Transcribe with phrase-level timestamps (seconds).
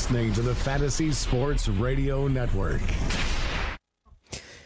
[0.00, 2.80] You're listening to the Fantasy Sports Radio Network.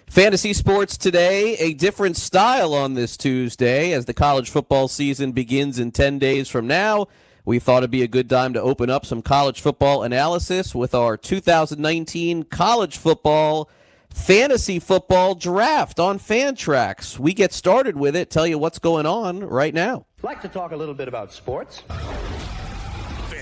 [0.08, 5.80] Fantasy sports today, a different style on this Tuesday as the college football season begins
[5.80, 7.08] in 10 days from now.
[7.44, 10.94] We thought it'd be a good time to open up some college football analysis with
[10.94, 13.68] our 2019 college football
[14.10, 17.18] fantasy football draft on Fantrax.
[17.18, 20.06] We get started with it, tell you what's going on right now.
[20.18, 21.82] I'd like to talk a little bit about sports.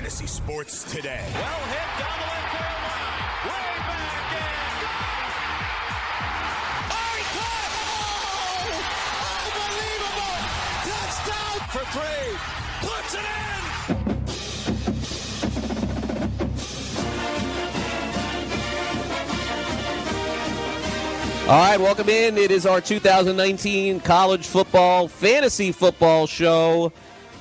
[0.02, 1.24] Fantasy Sports Today.
[1.32, 3.22] Well hit down the left field line.
[3.46, 4.82] Way back in.
[6.90, 7.70] Oh, he caught!
[7.86, 8.66] Oh,
[9.46, 10.42] unbelievable!
[10.90, 12.34] Touchdown for three.
[12.82, 13.62] Puts it in.
[21.48, 22.36] All right, welcome in.
[22.38, 26.92] It is our 2019 college football fantasy football show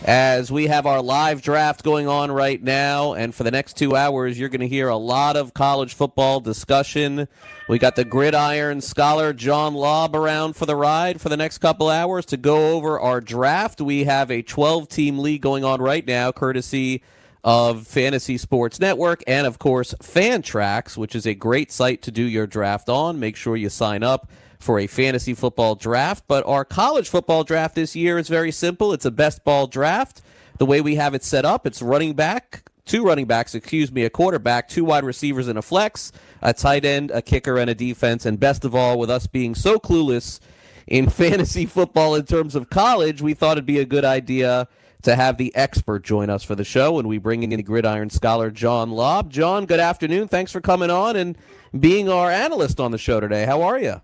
[0.03, 3.13] as we have our live draft going on right now.
[3.13, 6.39] And for the next two hours, you're going to hear a lot of college football
[6.39, 7.27] discussion.
[7.69, 11.89] We got the gridiron scholar John Laub around for the ride for the next couple
[11.89, 13.79] hours to go over our draft.
[13.79, 17.03] We have a 12 team league going on right now, courtesy
[17.43, 22.23] of Fantasy Sports Network and, of course, Fantrax, which is a great site to do
[22.23, 23.19] your draft on.
[23.19, 26.23] Make sure you sign up for a fantasy football draft.
[26.27, 30.21] But our college football draft this year is very simple it's a best ball draft.
[30.59, 34.03] The way we have it set up, it's running back, two running backs, excuse me,
[34.03, 36.11] a quarterback, two wide receivers, and a flex,
[36.41, 38.27] a tight end, a kicker, and a defense.
[38.27, 40.39] And best of all, with us being so clueless
[40.85, 44.67] in fantasy football in terms of college, we thought it'd be a good idea
[45.03, 48.09] to have the expert join us for the show, and we bring in the gridiron
[48.09, 49.29] scholar John Laub.
[49.29, 50.27] John, good afternoon.
[50.27, 51.37] Thanks for coming on and
[51.79, 53.45] being our analyst on the show today.
[53.45, 54.01] How are you?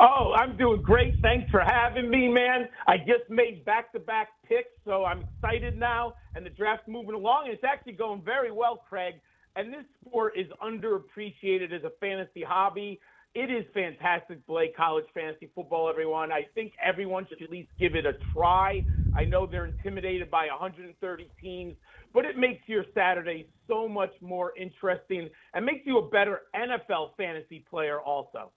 [0.00, 1.14] Oh, I'm doing great.
[1.22, 2.68] Thanks for having me, man.
[2.86, 7.54] I just made back-to-back picks, so I'm excited now, and the draft's moving along, and
[7.54, 9.14] it's actually going very well, Craig.
[9.56, 13.00] And this sport is underappreciated as a fantasy hobby.
[13.38, 16.32] It is fantastic Blake college fantasy football, everyone.
[16.32, 18.84] I think everyone should at least give it a try.
[19.16, 21.76] I know they're intimidated by 130 teams,
[22.12, 27.10] but it makes your Saturday so much more interesting and makes you a better NFL
[27.16, 28.50] fantasy player also.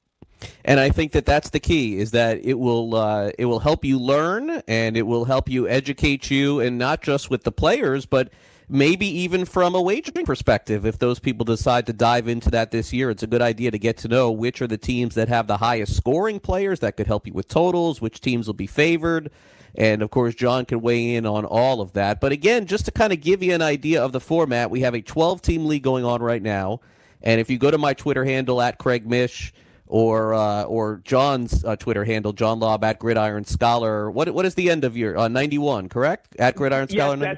[0.65, 3.85] And I think that that's the key is that it will uh, it will help
[3.85, 8.07] you learn and it will help you educate you and not just with the players
[8.07, 8.33] but
[8.71, 12.93] maybe even from a wagering perspective if those people decide to dive into that this
[12.93, 15.45] year it's a good idea to get to know which are the teams that have
[15.45, 19.29] the highest scoring players that could help you with totals which teams will be favored
[19.75, 22.91] and of course John can weigh in on all of that but again just to
[22.91, 25.83] kind of give you an idea of the format we have a 12 team league
[25.83, 26.79] going on right now
[27.21, 29.53] and if you go to my Twitter handle at Craig Mish
[29.91, 34.09] or uh, or John's uh, Twitter handle, John Laub at Gridiron Scholar.
[34.09, 35.89] What what is the end of your uh, ninety one?
[35.89, 37.17] Correct at Gridiron Scholar.
[37.17, 37.37] Yes,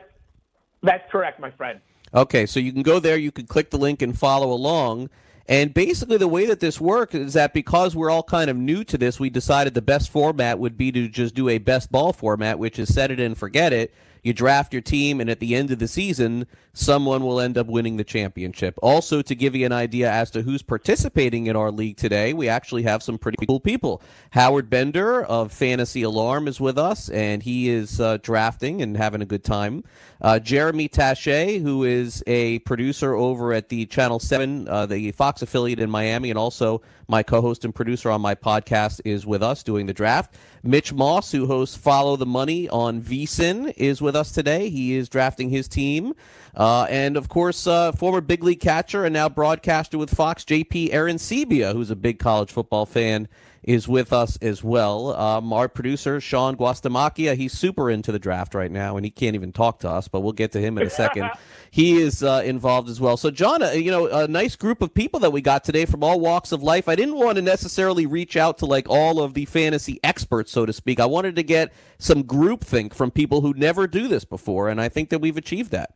[0.84, 1.80] that's, correct, my friend.
[2.14, 3.18] Okay, so you can go there.
[3.18, 5.10] You can click the link and follow along.
[5.48, 8.84] And basically, the way that this works is that because we're all kind of new
[8.86, 12.14] to this, we decided the best format would be to just do a best ball
[12.14, 13.94] format, which is set it and forget it.
[14.24, 17.68] You draft your team, and at the end of the season, someone will end up
[17.68, 18.74] winning the championship.
[18.82, 22.48] Also, to give you an idea as to who's participating in our league today, we
[22.48, 24.02] actually have some pretty cool people.
[24.32, 29.22] Howard Bender of Fantasy Alarm is with us, and he is uh, drafting and having
[29.22, 29.84] a good time.
[30.22, 35.42] Uh, Jeremy Taché, who is a producer over at the Channel 7, uh, the Fox
[35.42, 36.82] affiliate in Miami, and also
[37.14, 40.34] my co host and producer on my podcast, is with us doing the draft.
[40.64, 44.70] Mitch Moss, who hosts Follow the Money on VSIN, is with us today.
[44.70, 46.16] He is drafting his team.
[46.56, 50.92] Uh, and of course, uh, former big league catcher and now broadcaster with Fox, JP
[50.92, 53.28] Arencibia, who's a big college football fan,
[53.64, 55.14] is with us as well.
[55.16, 59.36] Um, our producer, Sean Guastamacchia, he's super into the draft right now, and he can't
[59.36, 61.30] even talk to us, but we'll get to him in a second.
[61.72, 63.18] he is uh, involved as well.
[63.18, 66.04] So, John, uh, you know, a nice group of people that we got today from
[66.04, 66.90] all walks of life.
[66.90, 70.66] I didn't want to necessarily reach out to like all of the fantasy experts, so
[70.66, 71.00] to speak.
[71.00, 74.90] I wanted to get some groupthink from people who never do this before, and I
[74.90, 75.94] think that we've achieved that.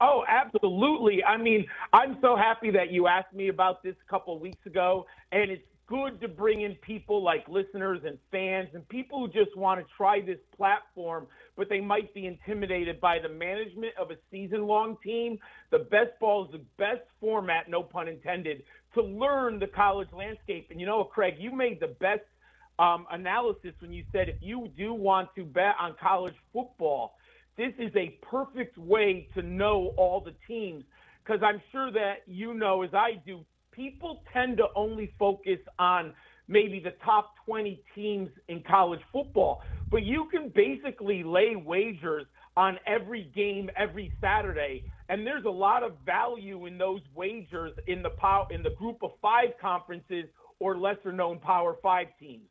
[0.00, 1.24] Oh, absolutely.
[1.24, 4.64] I mean, I'm so happy that you asked me about this a couple of weeks
[4.66, 9.28] ago, and it's good to bring in people like listeners and fans and people who
[9.28, 14.10] just want to try this platform, but they might be intimidated by the management of
[14.10, 15.38] a season long team.
[15.70, 18.62] The best ball is the best format, no pun intended,
[18.94, 20.68] to learn the college landscape.
[20.70, 22.22] And you know, Craig, you made the best
[22.78, 27.14] um, analysis when you said if you do want to bet on college football,
[27.56, 30.84] this is a perfect way to know all the teams.
[31.24, 33.44] Because I'm sure that you know, as I do,
[33.76, 36.14] people tend to only focus on
[36.48, 42.24] maybe the top 20 teams in college football, but you can basically lay wagers
[42.56, 48.02] on every game every Saturday, and there's a lot of value in those wagers in
[48.02, 50.24] the pow- in the group of five conferences
[50.58, 52.48] or lesser known Power Five teams.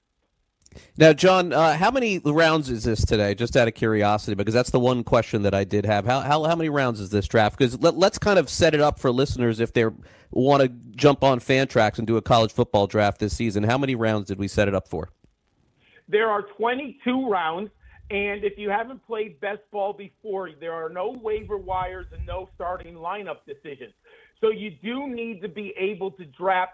[0.97, 3.35] Now, John, uh, how many rounds is this today?
[3.35, 6.05] Just out of curiosity, because that's the one question that I did have.
[6.05, 7.57] How how, how many rounds is this draft?
[7.57, 9.85] Because let, us kind of set it up for listeners if they
[10.31, 13.63] want to jump on Fantrax and do a college football draft this season.
[13.63, 15.09] How many rounds did we set it up for?
[16.07, 17.71] There are 22 rounds,
[18.11, 22.49] and if you haven't played best ball before, there are no waiver wires and no
[22.55, 23.93] starting lineup decisions.
[24.41, 26.73] So you do need to be able to draft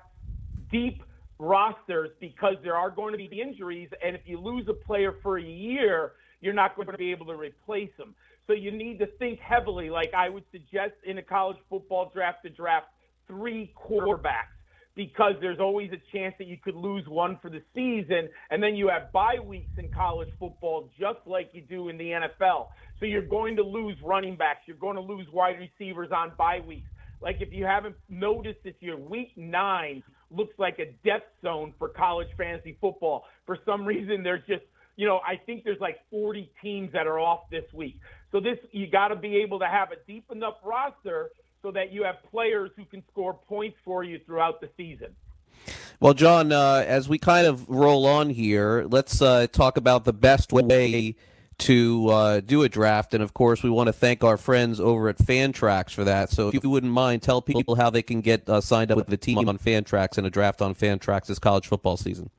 [0.72, 1.04] deep
[1.42, 3.90] rosters because there are going to be injuries.
[4.06, 7.26] And if you lose a player for a year, you're not going to be able
[7.28, 8.16] to replace them.
[8.48, 9.90] So you need to think heavily.
[9.90, 12.88] Like I would suggest in a college football draft to draft
[13.28, 14.54] three quarterbacks
[14.96, 18.30] because there's always a chance that you could lose one for the season.
[18.52, 22.12] And then you have bye weeks in college football, just like you do in the
[22.12, 22.68] NFL.
[23.00, 24.62] So you're going to lose running backs.
[24.68, 26.90] You're going to lose wide receivers on bye weeks.
[27.22, 31.90] Like if you haven't noticed this year, week nine looks like a death zone for
[31.90, 33.26] college fantasy football.
[33.46, 34.64] For some reason, there's just,
[34.96, 38.00] you know, I think there's like 40 teams that are off this week.
[38.32, 41.32] So this, you got to be able to have a deep enough roster
[41.62, 45.16] so that you have players who can score points for you throughout the season.
[46.00, 50.14] Well, John, uh, as we kind of roll on here, let's uh, talk about the
[50.14, 51.16] best way
[51.62, 53.14] to uh, do a draft.
[53.14, 56.30] And of course, we want to thank our friends over at Fantrax for that.
[56.30, 59.08] So if you wouldn't mind, tell people how they can get uh, signed up with
[59.08, 62.30] the team on Fantrax and a draft on Fantrax this college football season.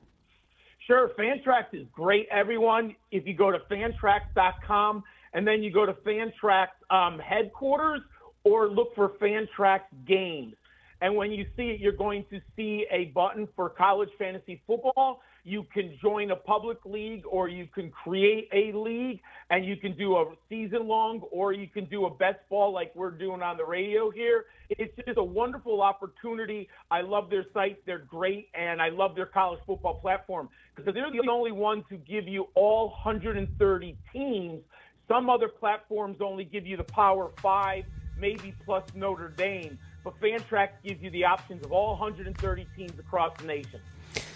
[0.85, 1.11] Sure.
[1.17, 2.95] Fantrax is great, everyone.
[3.11, 5.03] If you go to fantrax.com
[5.33, 8.01] and then you go to Fantrax um, headquarters
[8.43, 10.55] or look for Fantrax games.
[10.99, 15.21] And when you see it, you're going to see a button for college fantasy football
[15.43, 19.19] you can join a public league or you can create a league
[19.49, 22.95] and you can do a season long or you can do a best ball like
[22.95, 24.45] we're doing on the radio here.
[24.69, 26.69] It's just a wonderful opportunity.
[26.89, 27.85] I love their site.
[27.85, 28.47] They're great.
[28.53, 32.47] And I love their college football platform because they're the only ones who give you
[32.55, 34.61] all 130 teams.
[35.09, 37.83] Some other platforms only give you the power five,
[38.17, 39.77] maybe plus Notre Dame.
[40.05, 43.81] But Fantrax gives you the options of all 130 teams across the nation.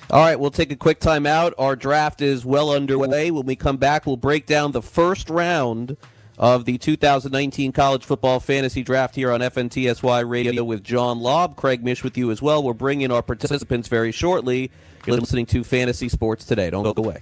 [0.09, 1.54] All right, we'll take a quick time out.
[1.57, 3.30] Our draft is well underway.
[3.30, 5.98] When we come back, we'll break down the first round
[6.38, 11.57] of the 2019 College Football Fantasy Draft here on FNTSY Radio with John Laub.
[11.57, 12.63] Craig Mish with you as well.
[12.63, 14.71] We're bringing our participants very shortly.
[15.06, 16.69] You're listening to Fantasy Sports Today.
[16.69, 17.21] Don't go away.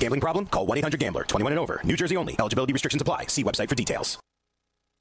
[0.00, 0.46] Gambling problem?
[0.46, 1.24] Call 1-800-GAMBLER.
[1.24, 1.80] 21 and over.
[1.84, 2.36] New Jersey only.
[2.38, 3.26] Eligibility restrictions apply.
[3.26, 4.18] See website for details.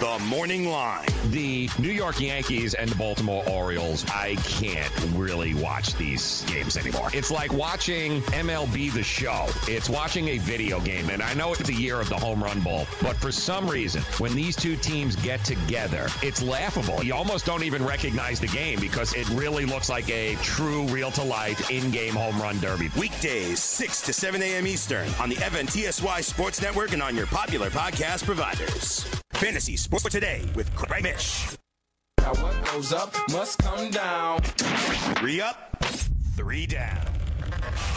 [0.00, 1.06] The Morning Line.
[1.30, 7.10] The New York Yankees and the Baltimore Orioles, I can't really watch these games anymore.
[7.14, 9.46] It's like watching MLB The Show.
[9.68, 12.60] It's watching a video game, and I know it's a year of the home run
[12.60, 17.02] ball, but for some reason, when these two teams get together, it's laughable.
[17.04, 21.10] You almost don't even recognize the game because it really looks like a true, real
[21.12, 22.90] to life in game home run derby.
[22.98, 24.66] Weekdays, 6 to 7 a.m.
[24.66, 29.21] Eastern on the FNTSY Sports Network and on your popular podcast providers.
[29.42, 31.56] Fantasy Sports Today with Craig Mish.
[32.20, 34.40] Now what goes up must come down.
[34.40, 35.84] Three up,
[36.36, 37.04] three down.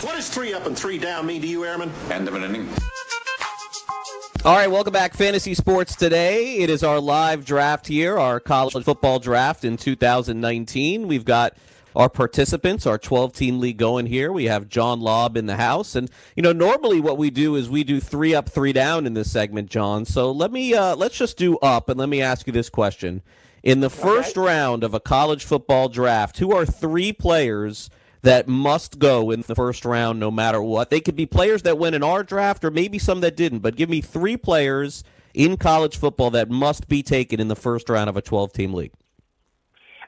[0.01, 1.91] What does three up and three down mean to you, Airman?
[2.09, 2.67] End of an inning.
[4.43, 6.55] All right, welcome back, Fantasy Sports Today.
[6.55, 11.07] It is our live draft here, our college football draft in 2019.
[11.07, 11.55] We've got
[11.95, 14.31] our participants, our 12 team league going here.
[14.31, 15.95] We have John Laub in the house.
[15.95, 19.13] And, you know, normally what we do is we do three up, three down in
[19.13, 20.05] this segment, John.
[20.05, 23.21] So let me, uh, let's just do up and let me ask you this question.
[23.63, 24.47] In the first okay.
[24.47, 27.89] round of a college football draft, who are three players
[28.21, 30.89] that must go in the first round no matter what?
[30.89, 33.75] They could be players that went in our draft or maybe some that didn't, but
[33.75, 38.09] give me three players in college football that must be taken in the first round
[38.09, 38.91] of a 12 team league.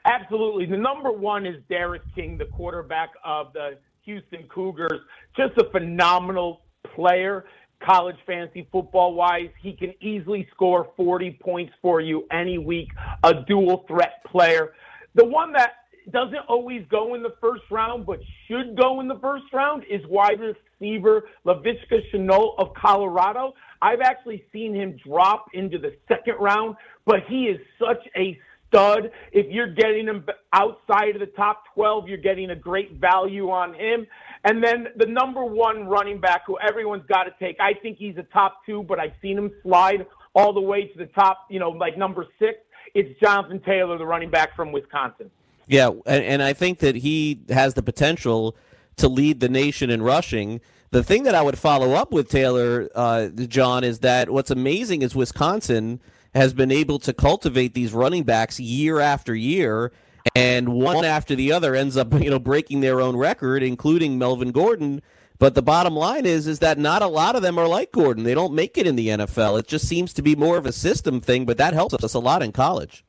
[0.08, 0.64] Absolutely.
[0.64, 5.00] The number one is D'Eriq King, the quarterback of the Houston Cougars.
[5.36, 6.62] Just a phenomenal
[6.94, 7.44] player,
[7.84, 9.50] college fantasy football wise.
[9.60, 12.88] He can easily score 40 points for you any week,
[13.22, 14.72] a dual threat player.
[15.14, 15.72] The one that
[16.10, 20.00] doesn't always go in the first round, but should go in the first round is
[20.08, 23.52] wide receiver Laviska Shenault of Colorado.
[23.82, 29.10] I've actually seen him drop into the second round, but he is such a stud.
[29.32, 33.74] If you're getting him outside of the top 12, you're getting a great value on
[33.74, 34.06] him.
[34.44, 38.16] And then the number one running back who everyone's got to take, I think he's
[38.16, 41.58] a top two, but I've seen him slide all the way to the top, you
[41.58, 42.58] know, like number six.
[42.94, 45.30] It's Jonathan Taylor, the running back from Wisconsin.
[45.66, 48.56] Yeah, and, and I think that he has the potential
[48.96, 50.60] to lead the nation in rushing.
[50.90, 55.02] The thing that I would follow up with Taylor, uh, John, is that what's amazing
[55.02, 56.00] is Wisconsin–
[56.34, 59.92] has been able to cultivate these running backs year after year,
[60.34, 64.52] and one after the other ends up you know breaking their own record, including Melvin
[64.52, 65.02] Gordon.
[65.38, 68.24] But the bottom line is is that not a lot of them are like Gordon.
[68.24, 69.58] They don't make it in the NFL.
[69.60, 72.18] It just seems to be more of a system thing, but that helps us a
[72.18, 73.04] lot in college.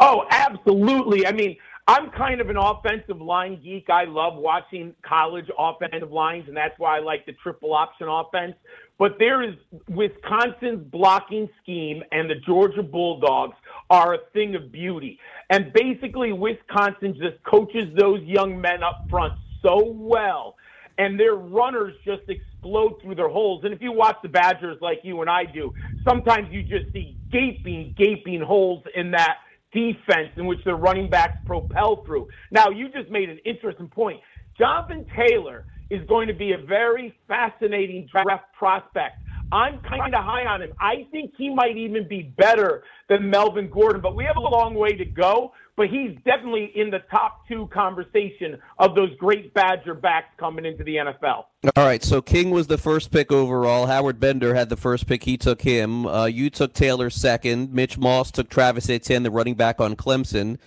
[0.00, 1.26] Oh, absolutely.
[1.26, 1.56] I mean,
[1.88, 3.88] I'm kind of an offensive line geek.
[3.88, 8.54] I love watching college offensive lines, and that's why I like the triple option offense.
[8.98, 9.54] But there is
[9.88, 13.56] Wisconsin's blocking scheme and the Georgia Bulldogs
[13.90, 15.18] are a thing of beauty.
[15.50, 20.56] And basically, Wisconsin just coaches those young men up front so well.
[20.98, 23.62] And their runners just explode through their holes.
[23.64, 25.72] And if you watch the Badgers like you and I do,
[26.06, 29.36] sometimes you just see gaping, gaping holes in that
[29.72, 32.28] defense in which their running backs propel through.
[32.50, 34.20] Now, you just made an interesting point.
[34.58, 39.18] Jonathan Taylor is going to be a very fascinating draft prospect.
[39.50, 40.72] I'm kind of high on him.
[40.78, 44.74] I think he might even be better than Melvin Gordon, but we have a long
[44.74, 45.52] way to go.
[45.74, 50.82] But he's definitely in the top two conversation of those great Badger backs coming into
[50.82, 51.44] the NFL.
[51.76, 53.86] All right, so King was the first pick overall.
[53.86, 55.22] Howard Bender had the first pick.
[55.22, 56.04] He took him.
[56.04, 57.72] Uh, you took Taylor second.
[57.72, 60.58] Mitch Moss took Travis Etienne, the running back on Clemson.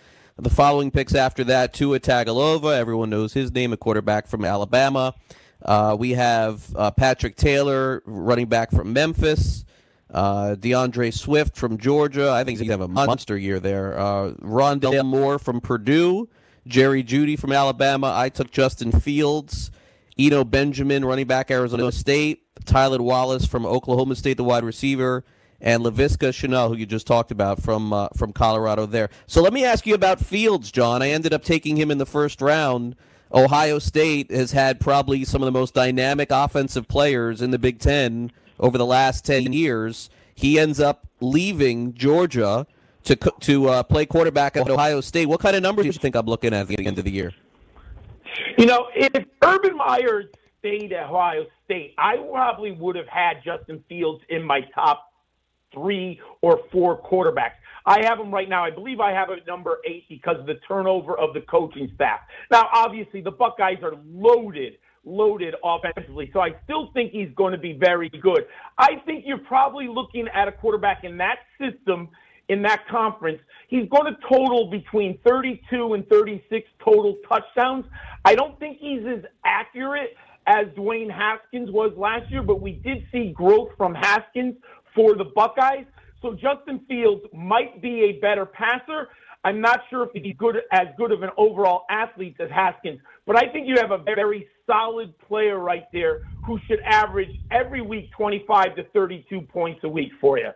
[0.42, 5.14] The following picks after that, Tua Tagovailoa, everyone knows his name, a quarterback from Alabama.
[5.64, 9.66] Uh, we have uh, Patrick Taylor, running back from Memphis.
[10.10, 12.32] Uh, D'Andre Swift from Georgia.
[12.32, 14.00] I think he's going to have a monster year there.
[14.00, 16.28] Uh, Rondale Moore from Purdue.
[16.66, 18.12] Jerry Jeudy from Alabama.
[18.16, 19.70] I took Justin Fields.
[20.18, 22.42] Eno Benjamin, running back, Arizona State.
[22.66, 25.24] Tylan Wallace from Oklahoma State, the wide receiver.
[25.62, 29.10] And Laviska Shenault, who you just talked about from uh, from Colorado there.
[29.28, 31.02] So let me ask you about Fields, John.
[31.02, 32.96] I ended up taking him in the first round.
[33.34, 37.80] Ohio State has had probably some of the most dynamic offensive players in the Big
[37.80, 40.10] Ten over the last 10 years.
[40.36, 42.66] He ends up leaving Georgia
[43.04, 45.28] to to uh, play quarterback at Ohio State.
[45.28, 47.12] What kind of numbers do you think I'm looking at at the end of the
[47.12, 47.34] year?
[48.58, 49.12] You know, if
[49.44, 50.24] Urban Meyer
[50.60, 55.11] stayed at Ohio State, I probably would have had Justin Fields in my top
[55.74, 57.56] three or four quarterbacks.
[57.86, 58.64] I have him right now.
[58.64, 62.20] I believe I have at number eight because of the turnover of the coaching staff.
[62.52, 64.74] Now, obviously, the Buckeyes are loaded,
[65.04, 68.46] loaded offensively, so I still think he's going to be very good.
[68.78, 72.10] I think you're probably looking at a quarterback in that system,
[72.50, 73.40] in that conference.
[73.68, 77.86] He's going to total between 32 and 36 total touchdowns.
[78.26, 80.16] I don't think he's as accurate
[80.48, 84.56] as Dwayne Haskins was last year, but we did see growth from Haskins
[84.96, 85.86] for the Buckeyes.
[86.22, 89.10] So Justin Fields might be a better passer.
[89.44, 93.36] I'm not sure if he's good as good of an overall athlete as Haskins, but
[93.36, 98.12] I think you have a very solid player right there who should average every week
[98.12, 100.52] 25 to 32 points a week for you.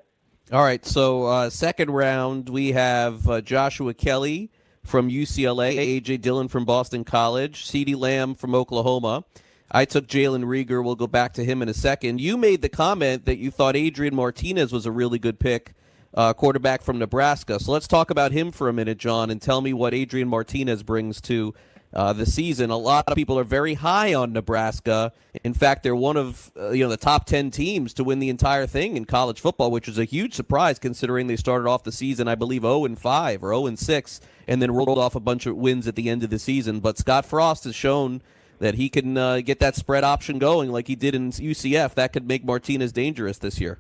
[0.52, 4.52] All right, so uh, second round we have uh, Joshua Kelly
[4.84, 9.24] from UCLA, AJ Dillon from Boston College, CeeDee Lamb from Oklahoma.
[9.72, 10.84] I took Jalen Reagor.
[10.84, 12.22] We'll go back to him in a second.
[12.22, 15.74] You made the comment that you thought Adrian Martinez was a really good pick,
[16.14, 17.60] uh, quarterback from Nebraska.
[17.60, 20.84] So let's talk about him for a minute, John, and tell me what Adrian Martinez
[20.84, 21.54] brings to
[21.94, 22.70] uh, the season.
[22.70, 25.14] A lot of people are very high on Nebraska.
[25.44, 28.30] In fact, they're one of uh, you know the top ten teams to win the
[28.30, 31.92] entire thing in college football, which is a huge surprise considering they started off the
[31.92, 35.22] season, I believe, zero and five or zero and six, and then rolled off a
[35.22, 36.82] bunch of wins at the end of the season.
[36.82, 38.22] But Scott Frost has shown
[38.60, 41.94] that he can uh, get that spread option going like he did in UCF.
[41.96, 43.80] That could make Martinez dangerous this year.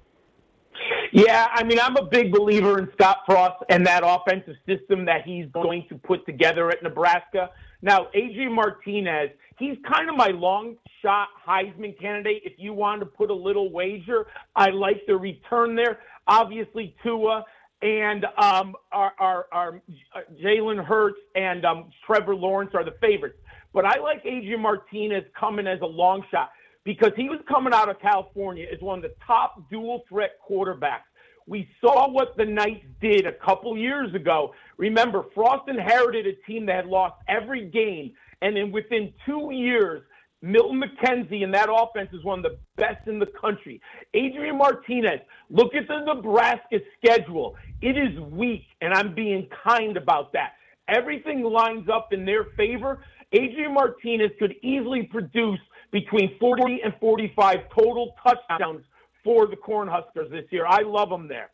[1.12, 5.22] Yeah, I mean, I'm a big believer in Scott Frost and that offensive system that
[5.24, 7.51] he's going to put together at Nebraska.
[7.82, 12.41] Now, Adrian Martinez, he's kind of my long shot Heisman candidate.
[12.44, 14.27] If you want to put a little wager,
[14.58, 16.00] I like the return there.
[16.27, 17.46] Obviously, Tua
[17.82, 19.82] and um, our, our, our
[20.15, 23.38] uh, Jalen Hurts and um, Trevor Lawrence are the favorites.
[23.76, 26.52] But I like Adrian Martinez coming as a long shot
[26.86, 31.04] because he was coming out of California as one of the top dual threat quarterbacks.
[31.46, 34.54] We saw what the Knights did a couple years ago.
[34.78, 40.02] Remember, Frost inherited a team that had lost every game, and then within two years,
[40.42, 43.82] Milton McKenzie and that offense is one of the best in the country.
[44.14, 47.58] Adrian Martinez, look at the Nebraska schedule.
[47.82, 50.54] It is weak, and I'm being kind about that.
[50.88, 53.04] Everything lines up in their favor.
[53.32, 55.60] Adrian Martinez could easily produce
[55.92, 58.84] between 40 and 45 total touchdowns
[59.24, 60.66] for the Cornhuskers this year.
[60.68, 61.50] I love him there.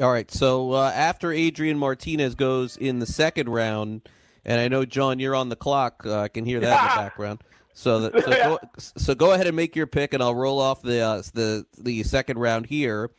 [0.00, 0.30] All right.
[0.30, 4.08] So uh, after Adrian Martinez goes in the second round,
[4.44, 6.02] and I know John, you're on the clock.
[6.04, 7.42] Uh, I can hear that in the background.
[7.72, 10.82] So, the, so, go, so go ahead and make your pick, and I'll roll off
[10.82, 13.10] the uh, the the second round here.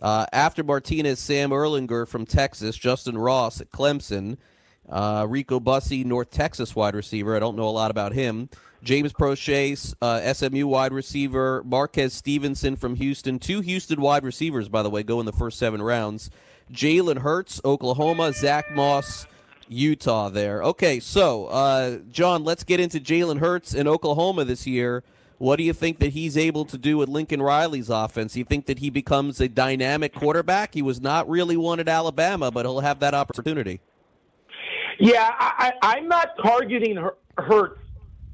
[0.00, 4.36] Uh, after Martinez, Sam Ehlinger from Texas, Justyn Ross at Clemson,
[4.88, 7.36] uh, Rico Bussey, North Texas wide receiver.
[7.36, 8.48] I don't know a lot about him.
[8.82, 11.62] James Proche, uh, SMU wide receiver.
[11.64, 13.38] Marquez Stevenson from Houston.
[13.38, 16.30] Two Houston wide receivers, by the way, go in the first seven rounds.
[16.72, 18.32] Jalen Hurts, Oklahoma.
[18.32, 19.26] Zach Moss,
[19.68, 20.62] Utah there.
[20.62, 25.02] Okay, so, uh, John, let's get into Jalen Hurts in Oklahoma this year.
[25.38, 28.36] What do you think that he's able to do with Lincoln Riley's offense?
[28.36, 30.72] You think that he becomes a dynamic quarterback?
[30.72, 33.80] He was not really one at Alabama, but he'll have that opportunity.
[34.98, 36.96] Yeah, I, I'm not targeting
[37.38, 37.80] Hurts.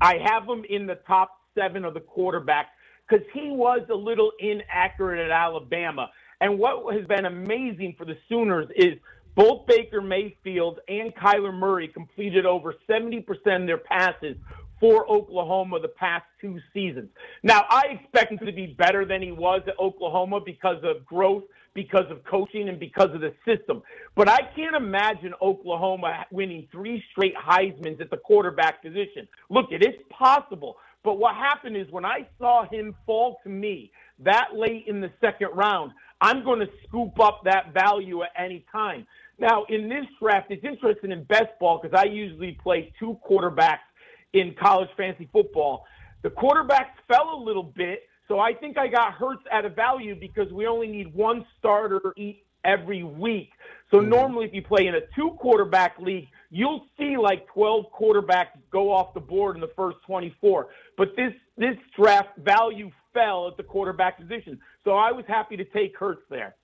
[0.00, 2.66] I have him in the top seven of the quarterbacks
[3.08, 6.10] because he was a little inaccurate at Alabama.
[6.40, 8.94] And what has been amazing for the Sooners is
[9.34, 14.36] both Baker Mayfield and Kyler Murray completed over 70% of their passes
[14.80, 17.08] for Oklahoma the past two seasons.
[17.42, 21.44] Now, I expect him to be better than he was at Oklahoma because of growth
[21.74, 23.82] because of coaching and because of the system.
[24.14, 29.26] But I can't imagine Oklahoma winning three straight Heisman's at the quarterback position.
[29.48, 30.76] Look, it is possible.
[31.04, 35.10] But what happened is when I saw him fall to me that late in the
[35.20, 39.06] second round, I'm going to scoop up that value at any time.
[39.38, 43.78] Now, in this draft, it's interesting in best ball because I usually play two quarterbacks
[44.32, 45.84] in college fantasy football.
[46.22, 50.14] The quarterbacks fell a little bit so I think I got Hurts at a value
[50.18, 52.14] because we only need one starter
[52.64, 53.50] every week.
[53.90, 54.08] So mm-hmm.
[54.08, 58.92] normally, if you play in a two quarterback league, you'll see like 12 quarterbacks go
[58.92, 60.68] off the board in the first 24.
[60.96, 64.58] But this this draft value fell at the quarterback position.
[64.84, 66.54] So I was happy to take Hurts there.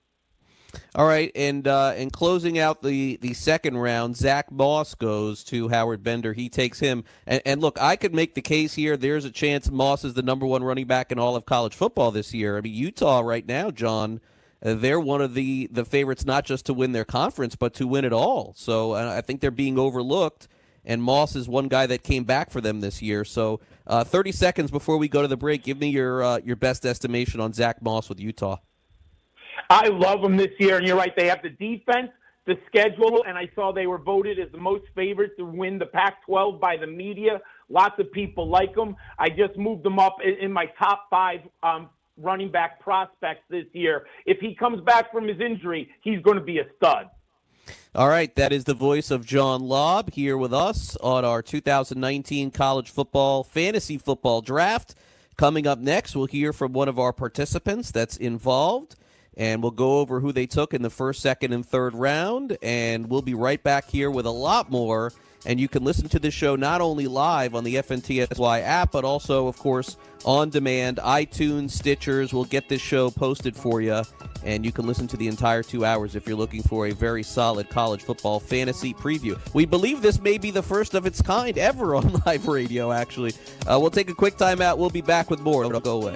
[0.95, 5.69] All right, and uh, in closing out the, the second round, Zach Moss goes to
[5.69, 6.33] Howard Bender.
[6.33, 8.97] He takes him, and, and look, I could make the case here.
[8.97, 12.11] There's a chance Moss is the number one running back in all of college football
[12.11, 12.57] this year.
[12.57, 14.19] I mean, Utah right now, John,
[14.63, 17.87] uh, they're one of the the favorites not just to win their conference, but to
[17.87, 18.53] win it all.
[18.57, 20.47] So uh, I think they're being overlooked.
[20.85, 23.25] And Moss is one guy that came back for them this year.
[23.25, 26.55] So, uh, 30 seconds before we go to the break, give me your uh, your
[26.55, 28.57] best estimation on Zach Moss with Utah.
[29.69, 31.15] I love them this year, and you're right.
[31.15, 32.09] They have the defense,
[32.45, 35.85] the schedule, and I saw they were voted as the most favorite to win the
[35.85, 37.39] Pac-12 by the media.
[37.69, 38.95] Lots of people like them.
[39.19, 43.65] I just moved them up in, in my top five um, running back prospects this
[43.73, 44.07] year.
[44.25, 47.09] If he comes back from his injury, he's going to be a stud.
[47.93, 52.49] All right, that is the voice of John Laub here with us on our 2019
[52.49, 54.95] college football fantasy football draft.
[55.37, 58.95] Coming up next, we'll hear from one of our participants that's involved
[59.39, 62.57] and we'll go over who they took in the first, second, and third round.
[62.61, 65.13] And we'll be right back here with a lot more.
[65.45, 69.05] And you can listen to this show not only live on the FNTSY app, but
[69.05, 72.33] also, of course, on demand, iTunes, Stitchers.
[72.33, 74.01] We'll get this show posted for you,
[74.43, 77.23] and you can listen to the entire two hours if you're looking for a very
[77.23, 79.39] solid college football fantasy preview.
[79.53, 83.31] We believe this may be the first of its kind ever on live radio, actually.
[83.65, 84.77] Uh, we'll take a quick time out.
[84.77, 85.63] We'll be back with more.
[85.63, 86.15] Don't go away.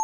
[0.00, 0.03] ん?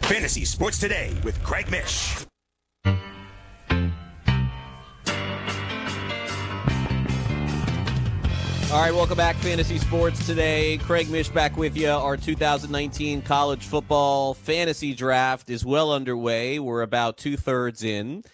[0.00, 2.24] Fantasy Sports Today with Craig Mish.
[8.70, 10.76] All right, welcome back, Fantasy Sports today.
[10.76, 11.88] Craig Mish back with you.
[11.88, 16.58] Our 2019 college football fantasy draft is well underway.
[16.58, 18.24] We're about two thirds in,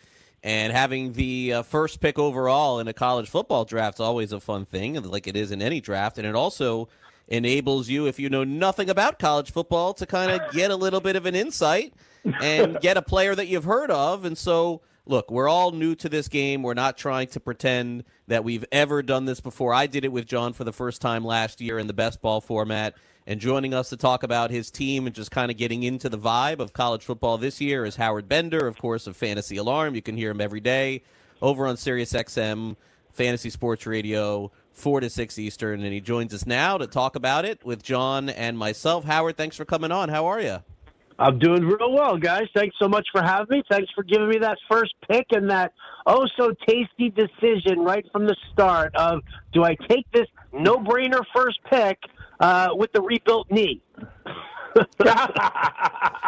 [0.43, 4.41] and having the uh, first pick overall in a college football draft is always a
[4.41, 6.19] fun thing, like it is in any draft.
[6.19, 6.89] And it also
[7.29, 11.01] enables you, if you know nothing about college football, to kind of get a little
[11.01, 11.95] bit of an insight
[12.41, 14.25] and get a player that you've heard of.
[14.25, 16.63] And so, look, we're all new to this game.
[16.63, 19.73] We're not trying to pretend that we've ever done this before.
[19.73, 22.41] I did it with John for the first time last year in the best ball
[22.41, 22.95] format.
[23.27, 26.19] And joining us to talk about his team and just kind of getting into the
[26.19, 29.95] vibe of college football this year is Howard Bender, of course, of Fantasy Alarm.
[29.95, 31.03] You can hear him every day
[31.41, 32.77] over on Sirius XM,
[33.15, 35.83] Fantasy Sports Radio, 4 to 6 Eastern.
[35.83, 39.05] And he joins us now to talk about it with John and myself.
[39.05, 40.09] Howard, thanks for coming on.
[40.09, 40.59] How are you?
[41.19, 42.49] I'm doing real well, guys.
[42.55, 43.63] Thanks so much for having me.
[43.71, 45.73] Thanks for giving me that first pick and that
[46.07, 49.21] oh so tasty decision right from the start of
[49.53, 51.99] do I take this no brainer first pick
[52.41, 53.81] uh, with the rebuilt knee?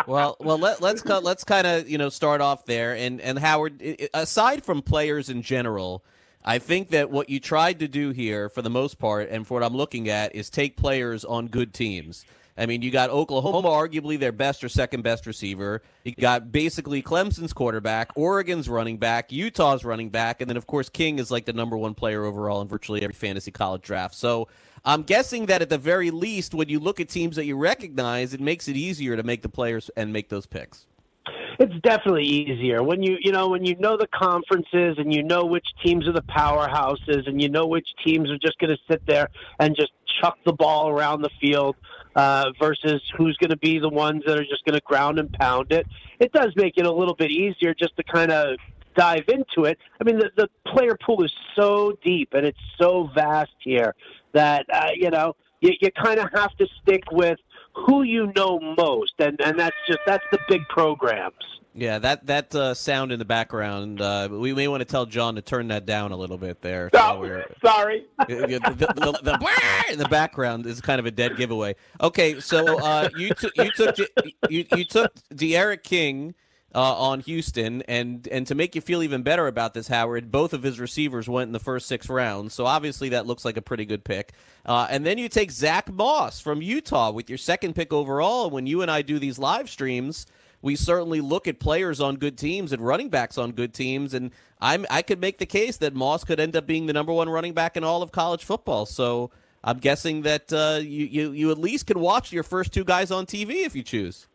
[0.07, 3.83] well, well, let, let's let's kind of you know start off there, and and Howard,
[4.15, 6.05] aside from players in general,
[6.49, 9.55] I think that what you tried to do here, for the most part, and for
[9.55, 12.25] what I'm looking at, is take players on good teams.
[12.57, 15.83] I mean, you got Oklahoma, arguably their best or second best receiver.
[16.05, 20.89] You got basically Clemson's quarterback, Oregon's running back, Utah's running back, and then of course
[20.89, 24.15] King is like the number one player overall in virtually every fantasy college draft.
[24.15, 24.49] So
[24.85, 28.33] I'm guessing that at the very least, when you look at teams that you recognize,
[28.33, 30.87] it makes it easier to make the players and make those picks.
[31.59, 35.45] It's definitely easier when you you know when you know the conferences and you know
[35.45, 39.03] which teams are the powerhouses and you know which teams are just going to sit
[39.07, 41.77] there and just chuck the ball around the field
[42.14, 45.33] uh, versus who's going to be the ones that are just going to ground and
[45.33, 45.87] pound it.
[46.19, 48.57] It does make it a little bit easier just to kind of
[48.97, 49.79] dive into it.
[50.01, 53.95] I mean, the, the player pool is so deep and it's so vast here
[54.33, 57.38] that uh, you know you, you kind of have to stick with
[57.77, 61.35] who you know most, and and that's just that's the big programs.
[61.79, 65.35] Yeah, that that uh, sound in the background, uh, we may want to tell John
[65.35, 66.89] to turn that down a little bit there.
[66.95, 68.07] So sorry.
[68.29, 69.39] the, the, the, the,
[69.93, 71.77] in the background is kind of a dead giveaway.
[72.01, 73.99] Okay, so uh, you took you took
[74.49, 75.12] you, you took
[75.83, 76.35] King
[76.74, 80.52] uh, on Houston, and and to make you feel even better about this, Howard, both
[80.52, 83.62] of his receivers went in the first six rounds, so obviously that looks like a
[83.62, 84.33] pretty good pick.
[84.64, 88.50] Uh, and then you take Zach Moss from Utah with your second pick overall.
[88.50, 90.26] When you and I do these live streams,
[90.61, 94.33] we certainly look at players on good teams and running backs on good teams, and
[94.61, 97.29] I'm I could make the case that Moss could end up being the number one
[97.29, 98.87] running back in all of college football.
[98.87, 99.31] So.
[99.64, 103.11] I'm guessing that uh, you, you you at least can watch your first two guys
[103.11, 104.29] on TV if you choose.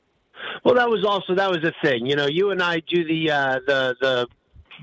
[0.64, 2.06] Well, that was also that was a thing.
[2.06, 4.28] You know, you and I do the uh, the the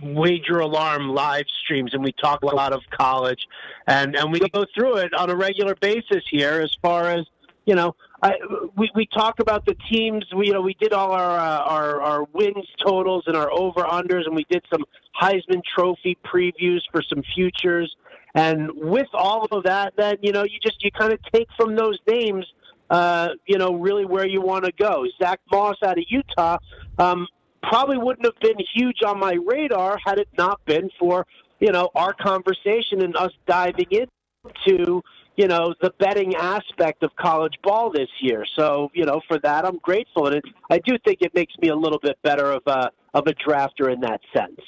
[0.03, 3.47] wager alarm live streams and we talk a lot of college
[3.87, 7.27] and and we go through it on a regular basis here as far as
[7.67, 8.35] you know I,
[8.77, 12.01] we we talk about the teams we you know we did all our uh, our
[12.01, 14.85] our wins totals and our over unders and we did some
[15.21, 17.95] Heisman trophy previews for some futures
[18.35, 21.75] and with all of that then you know you just you kind of take from
[21.75, 22.47] those names
[22.91, 25.05] uh, you know, really where you want to go.
[25.21, 26.59] Zach Moss out of Utah
[26.99, 27.27] um,
[27.63, 31.27] probably wouldn't have been huge on my radar had it not been for,
[31.61, 35.03] you know, our conversation and us diving into,
[35.37, 38.45] you know, the betting aspect of college ball this year.
[38.57, 40.27] So, you know, for that, I'm grateful.
[40.27, 43.27] And it, I do think it makes me a little bit better of a, of
[43.27, 44.61] a drafter in that sense.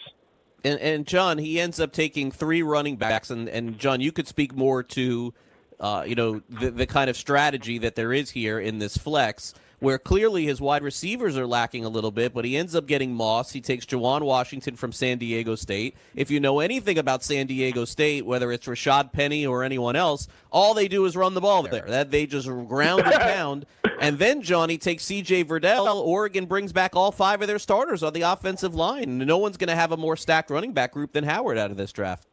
[0.63, 3.31] And, and John, he ends up taking three running backs.
[3.31, 5.33] And, and John, you could speak more to
[5.81, 9.55] uh, you know, the, the kind of strategy that there is here in this flex,
[9.79, 13.15] where clearly his wide receivers are lacking a little bit, but he ends up getting
[13.15, 13.51] Moss.
[13.51, 15.97] He takes Juwan Washington from San Diego State.
[16.15, 20.29] If you know anything about San Diego State, whether it's Rashaad Penny or anyone else,
[20.53, 21.87] all they do is run the ball there.
[21.87, 23.67] That they just ground and pound.
[24.01, 25.45] And then Johnny takes C.J.
[25.45, 25.97] Verdell.
[25.97, 29.19] Oregon brings back all five of their starters on the offensive line.
[29.19, 31.77] No one's going to have a more stacked running back group than Howard out of
[31.79, 32.27] this draft.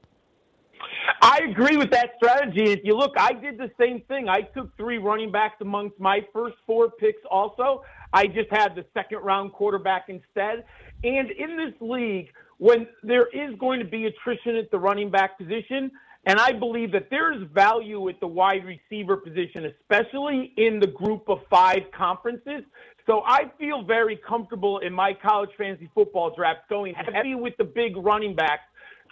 [1.22, 2.72] I agree with that strategy.
[2.72, 4.30] If you look, I did the same thing.
[4.30, 7.84] I took three running backs amongst my first four picks also.
[8.14, 10.66] I just had the second round quarterback instead.
[11.04, 15.38] And in this league, when there is going to be attrition at the running back
[15.38, 15.92] position,
[16.26, 21.30] and I believe that there's value at the wide receiver position, especially in the group
[21.30, 22.64] of five conferences.
[23.06, 27.64] So I feel very comfortable in my college fantasy football draft going heavy with the
[27.64, 28.64] big running backs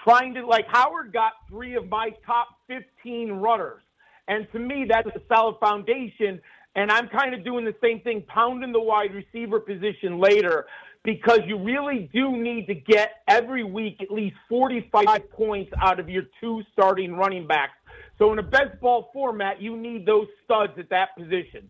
[0.05, 3.81] trying to like Howard got three of my top 15 runners.
[4.27, 6.39] And to me, that's a solid foundation.
[6.75, 10.65] And I'm kind of doing the same thing, pounding the wide receiver position later
[11.03, 16.09] because you really do need to get every week at least 45 points out of
[16.09, 17.73] your two starting running backs.
[18.17, 21.69] So in a best ball format, you need those studs at that position.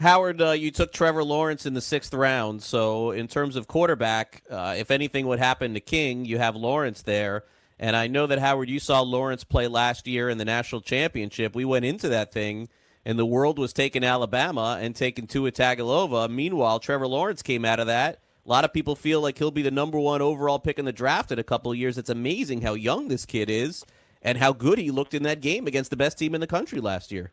[0.00, 2.62] Howard, uh, you took Trevor Lawrence in the sixth round.
[2.62, 7.02] So, in terms of quarterback, uh, if anything would happen to King, you have Lawrence
[7.02, 7.44] there.
[7.80, 11.56] And I know that Howard, you saw Lawrence play last year in the national championship.
[11.56, 12.68] We went into that thing,
[13.04, 16.30] and the world was taking Alabama and taking Tua Tagovailoa.
[16.30, 18.20] Meanwhile, Trevor Lawrence came out of that.
[18.46, 20.92] A lot of people feel like he'll be the number one overall pick in the
[20.92, 21.98] draft in a couple of years.
[21.98, 23.84] It's amazing how young this kid is
[24.22, 26.80] and how good he looked in that game against the best team in the country
[26.80, 27.32] last year.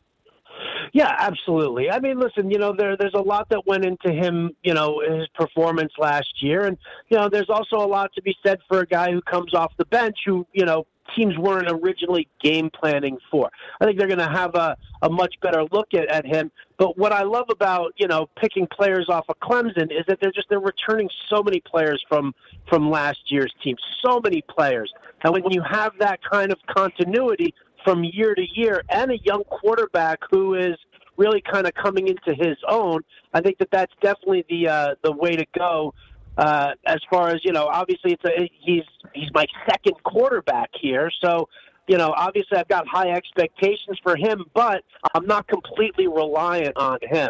[0.93, 1.89] Yeah, absolutely.
[1.89, 5.01] I mean, listen, you know, there there's a lot that went into him, you know,
[5.01, 6.77] his performance last year, and
[7.09, 9.73] you know, there's also a lot to be said for a guy who comes off
[9.77, 13.49] the bench who, you know, teams weren't originally game planning for.
[13.79, 16.51] I think they're going to have a, a much better look at, at him.
[16.77, 20.31] But what I love about you know picking players off of Clemson is that they're
[20.31, 22.33] just they're returning so many players from
[22.67, 24.91] from last year's team, so many players,
[25.23, 27.53] and when you have that kind of continuity
[27.85, 30.75] from year to year, and a young quarterback who is
[31.15, 33.01] really kind of coming into his own,
[33.33, 35.93] I think that that's definitely the uh, the way to go.
[36.37, 41.09] Uh, as far as you know, obviously it's a, he's he's my second quarterback here,
[41.23, 41.47] so
[41.87, 46.97] you know obviously I've got high expectations for him, but I'm not completely reliant on
[47.01, 47.29] him.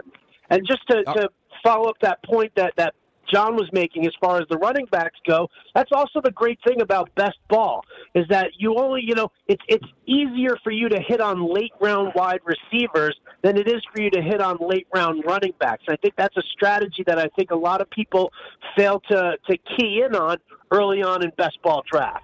[0.49, 1.29] And just to, to
[1.63, 2.95] follow up that point that that
[3.31, 6.81] John was making as far as the running backs go, that's also the great thing
[6.81, 7.83] about best ball
[8.13, 11.73] is that you only, you know, it's it's easier for you to hit on late
[11.81, 15.83] round wide receivers than it is for you to hit on late round running backs.
[15.87, 18.31] I think that's a strategy that I think a lot of people
[18.75, 20.37] fail to to key in on
[20.71, 22.23] early on in best ball drafts.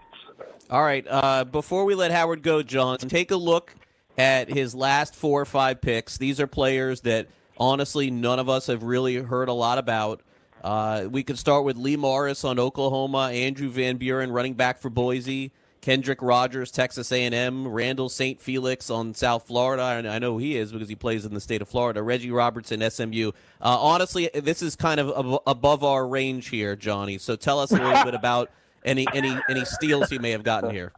[0.69, 3.75] All right, uh, before we let Howard go, John, take a look
[4.17, 6.17] at his last four or five picks.
[6.17, 10.21] These are players that honestly none of us have really heard a lot about.
[10.61, 14.89] Uh, we could start with Lee Morris on Oklahoma, Andrew Van Buren, running back for
[14.89, 18.39] Boise, Kendrick Rogers, Texas A&M, Randall St.
[18.39, 20.07] Felix on South Florida.
[20.07, 22.03] I know he is because he plays in the state of Florida.
[22.03, 23.29] Reggie Roberson, SMU.
[23.59, 27.17] Uh, honestly, this is kind of above our range here, Johnny.
[27.17, 28.51] So tell us a little bit about
[28.85, 30.91] any any any steals he may have gotten here.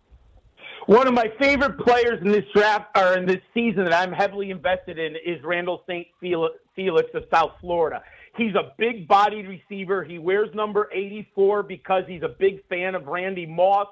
[0.85, 4.51] One of my favorite players in this draft or in this season that I'm heavily
[4.51, 6.05] invested in is Randall St.
[6.19, 8.03] Felix of South Florida.
[8.35, 10.03] He's a big bodied receiver.
[10.03, 13.87] He wears number 84 because he's a big fan of Randy Moss.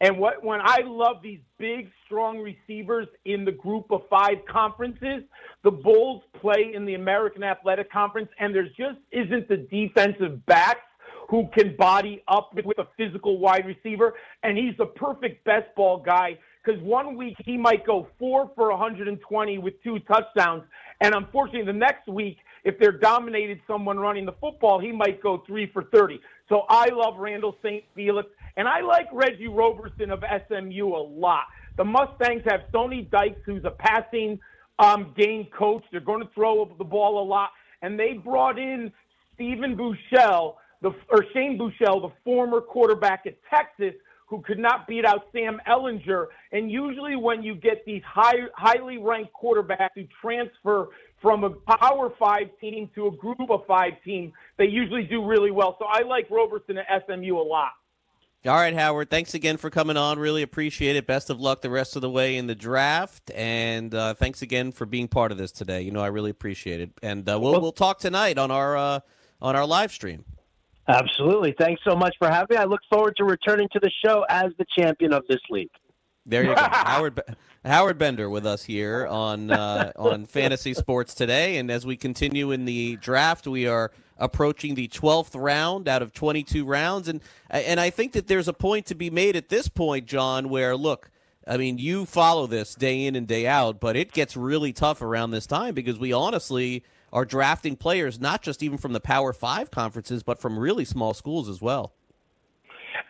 [0.00, 5.24] And what when I love these big, strong receivers in the group of five conferences,
[5.62, 10.80] the Bulls play in the American Athletic Conference, and there just isn't the defensive backs
[11.28, 14.14] who can body up with a physical wide receiver.
[14.42, 18.70] And he's the perfect best ball guy because one week he might go four for
[18.70, 20.64] 120 with two touchdowns.
[21.00, 25.42] And unfortunately, the next week if they're dominated someone running the football, he might go
[25.46, 26.20] three for 30.
[26.48, 27.84] So I love Randall St.
[27.94, 31.44] Felix, and I like Reggie Roberson of SMU a lot.
[31.76, 34.38] The Mustangs have Sonny Dykes, who's a passing
[34.78, 35.84] um, game coach.
[35.90, 37.50] They're going to throw the ball a lot,
[37.82, 38.92] and they brought in
[39.34, 43.94] Stephen Buechele, the or Shane Buechele, the former quarterback at Texas,
[44.30, 46.26] who could not beat out Sam Ehlinger.
[46.52, 50.88] And usually, when you get these high, highly ranked quarterbacks who transfer
[51.20, 55.50] from a Power Five team to a Group of Five team, they usually do really
[55.50, 55.76] well.
[55.80, 57.72] So I like Roberson at SMU a lot.
[58.46, 59.10] All right, Howard.
[59.10, 60.18] Thanks again for coming on.
[60.18, 61.06] Really appreciate it.
[61.06, 64.72] Best of luck the rest of the way in the draft, and uh, thanks again
[64.72, 65.82] for being part of this today.
[65.82, 66.90] You know, I really appreciate it.
[67.02, 69.00] And uh, we'll we'll talk tonight on our uh,
[69.42, 70.24] on our live stream.
[70.90, 71.54] Absolutely.
[71.58, 72.56] Thanks so much for having me.
[72.56, 75.70] I look forward to returning to the show as the champion of this league.
[76.26, 77.20] There you go, Howard.
[77.64, 82.50] Howard Bender with us here on uh, on Fantasy Sports today, and as we continue
[82.50, 87.20] in the draft, we are approaching the twelfth round out of twenty two rounds, and
[87.48, 90.76] and I think that there's a point to be made at this point, John, where
[90.76, 91.10] look.
[91.48, 95.02] I mean, you follow this day in and day out, but it gets really tough
[95.02, 99.32] around this time because we honestly are drafting players not just even from the Power
[99.32, 101.92] Five conferences, but from really small schools as well.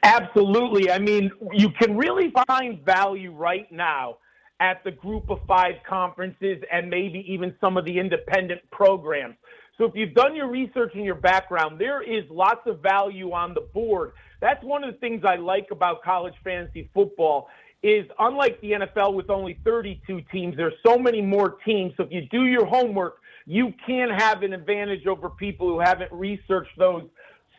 [0.02, 0.90] Absolutely.
[0.90, 4.18] I mean, you can really find value right now
[4.60, 9.36] at the group of five conferences and maybe even some of the independent programs.
[9.78, 13.54] So if you've done your research and your background, there is lots of value on
[13.54, 14.12] the board.
[14.40, 17.48] That's one of the things I like about college fantasy football
[17.82, 21.94] is unlike the NFL with only 32 teams, there's so many more teams.
[21.96, 26.12] So if you do your homework, you can have an advantage over people who haven't
[26.12, 27.04] researched those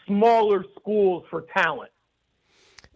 [0.06, 1.92] smaller schools for talent.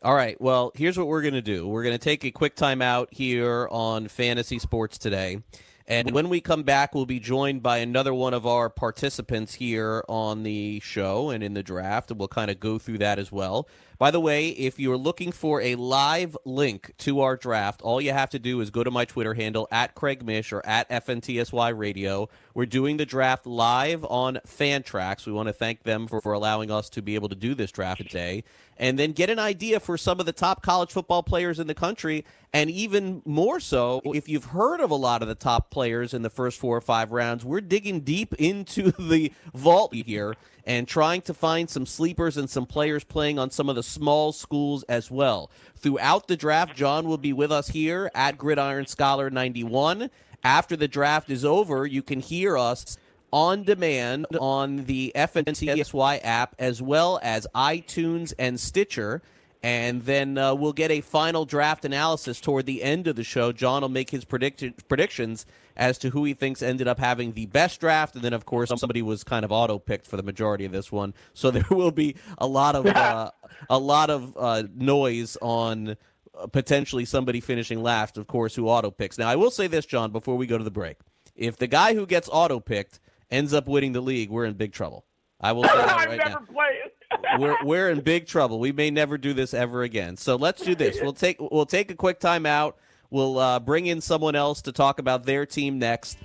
[0.02, 0.40] All right.
[0.40, 1.68] Well, here's what we're going to do.
[1.68, 5.42] We're going to take a quick time out here on Fantasy Sports today.
[5.88, 10.04] And when we come back, we'll be joined by another one of our participants here
[10.10, 13.32] on the show and in the draft, and we'll kind of go through that as
[13.32, 13.68] well.
[13.98, 18.12] By the way, if you're looking for a live link to our draft, all you
[18.12, 21.78] have to do is go to my Twitter handle at Craig Mish or at FNTSY
[21.78, 22.28] Radio.
[22.54, 25.26] We're doing the draft live on Fantrax.
[25.26, 27.72] We want to thank them for, for allowing us to be able to do this
[27.72, 28.44] draft today
[28.78, 31.74] and then get an idea for some of the top college football players in the
[31.74, 32.26] country.
[32.54, 36.22] And even more so, if you've heard of a lot of the top players in
[36.22, 40.36] the first four or five rounds, we're digging deep into the vault here
[40.66, 44.32] and trying to find some sleepers and some players playing on some of the small
[44.32, 45.52] schools as well.
[45.78, 50.10] Throughout the draft, John will be with us here at Gridiron Scholar 91.
[50.44, 52.98] After the draft is over, you can hear us
[53.32, 59.22] on demand on the FNTSY app as well as iTunes and Stitcher.
[59.66, 63.52] And then uh, we'll get a final draft analysis toward the end of the show.
[63.52, 67.48] John will make his predict- predictions as to who he thinks ended up having the
[67.48, 68.14] best draft.
[68.14, 70.92] And then, of course, somebody was kind of auto picked for the majority of this
[70.92, 71.16] one.
[71.34, 73.32] So there will be a lot of uh,
[73.68, 75.98] a lot of uh, noise on
[76.38, 79.18] uh, potentially somebody finishing last, of course, who auto picks.
[79.18, 80.98] Now, I will say this, John, before we go to the break:
[81.36, 83.00] if the guy who gets auto picked
[83.32, 85.06] ends up winning the league, we're in big trouble.
[85.42, 86.46] I will say that right now.
[87.40, 88.60] We're we're in big trouble.
[88.60, 90.18] We may never do this ever again.
[90.18, 91.00] So let's do this.
[91.02, 92.78] We'll take we'll take a quick time out.
[93.10, 96.18] We'll uh, bring in someone else to talk about their team next.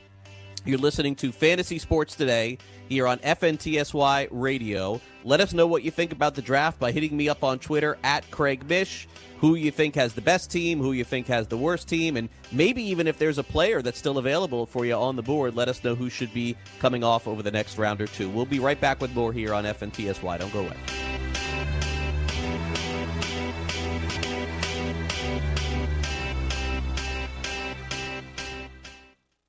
[0.65, 2.59] You're listening to Fantasy Sports Today
[2.91, 5.01] here on FNTSY Radio.
[5.25, 7.97] Let us know what you think about the draft by hitting me up on Twitter
[8.03, 9.09] at Craig Mish
[9.41, 12.29] who you think has the best team, who you think has the worst team, and
[12.53, 15.67] maybe even if there's a player that's still available for you on the board, let
[15.67, 18.29] us know who should be coming off over the next round or two.
[18.29, 20.39] We'll be right back with more here on FNTSY.
[20.39, 21.20] Don't go away.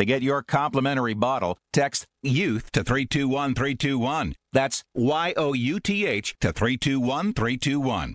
[0.00, 4.34] To get your complimentary bottle, text YOUTH to 321321.
[4.50, 8.14] That's Y O U T H to 321321.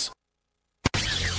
[0.00, 0.29] Thanks.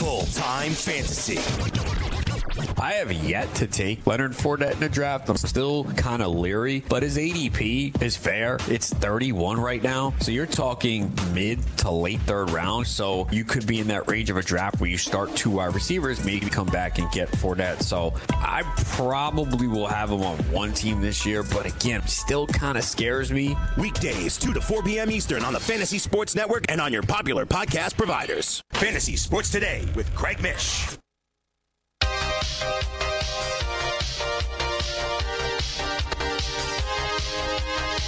[0.00, 2.09] Full time fantasy.
[2.80, 5.28] I have yet to take Leonard Fournette in a draft.
[5.28, 8.56] I'm still kind of leery, but his ADP is fair.
[8.68, 10.14] It's 31 right now.
[10.20, 12.86] So you're talking mid to late third round.
[12.86, 15.74] So you could be in that range of a draft where you start two wide
[15.74, 17.82] receivers, maybe come back and get Fournette.
[17.82, 18.62] So I
[18.94, 23.30] probably will have him on one team this year, but again, still kind of scares
[23.30, 23.54] me.
[23.76, 25.10] Weekdays, 2 to 4 p.m.
[25.10, 28.62] Eastern on the Fantasy Sports Network and on your popular podcast providers.
[28.72, 30.96] Fantasy Sports Today with Craig Mish.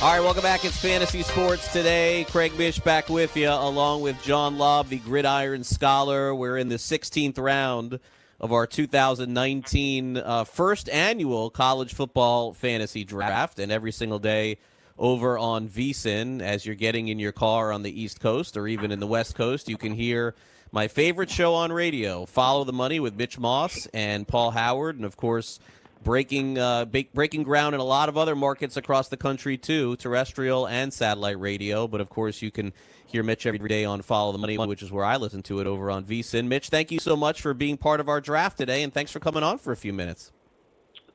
[0.02, 0.64] All right, welcome back.
[0.64, 2.26] It's Fantasy Sports today.
[2.28, 6.34] Craig Mish back with you, along with John Laub, the Gridiron Scholar.
[6.34, 8.00] We're in the 16th round
[8.40, 14.58] of our 2019 uh, first annual college football fantasy draft, and every single day
[14.98, 18.90] over on VSIN, as you're getting in your car on the East Coast or even
[18.90, 20.34] in the West Coast, you can hear
[20.72, 25.04] my favorite show on radio, Follow the Money with Mitch Moss and Paul Howard, and
[25.04, 25.60] of course
[26.02, 30.66] breaking uh, breaking ground in a lot of other markets across the country too, terrestrial
[30.66, 31.86] and satellite radio.
[31.88, 32.72] But of course, you can
[33.06, 35.66] hear Mitch every day on Follow the Money, which is where I listen to it
[35.66, 36.46] over on VSIN.
[36.46, 39.20] Mitch, thank you so much for being part of our draft today, and thanks for
[39.20, 40.32] coming on for a few minutes.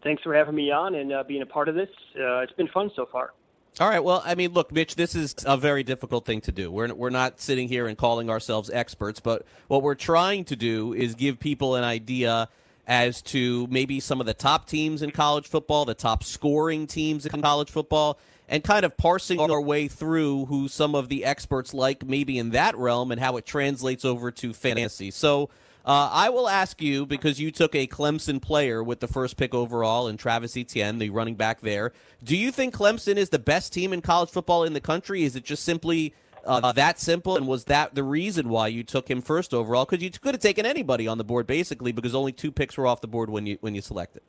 [0.03, 1.89] Thanks for having me on and uh, being a part of this.
[2.15, 3.33] Uh, it's been fun so far.
[3.79, 4.03] All right.
[4.03, 6.71] Well, I mean, look, Mitch, this is a very difficult thing to do.
[6.71, 10.93] We're, we're not sitting here and calling ourselves experts, but what we're trying to do
[10.93, 12.49] is give people an idea
[12.87, 17.25] as to maybe some of the top teams in college football, the top scoring teams
[17.25, 18.17] in college football,
[18.47, 22.51] and kind of parsing our way through who some of the experts like maybe in
[22.51, 25.11] that realm and how it translates over to fantasy.
[25.11, 25.49] So
[25.85, 29.53] uh, I will ask you because you took a Clemson player with the first pick
[29.53, 31.91] overall and Travis Etienne, the running back there.
[32.23, 35.23] Do you think Clemson is the best team in college football in the country?
[35.23, 36.13] Is it just simply
[36.47, 37.37] uh, that simple?
[37.37, 39.85] And was that the reason why you took him first overall?
[39.85, 42.87] Because you could have taken anybody on the board basically, because only two picks were
[42.87, 44.21] off the board when you when you selected.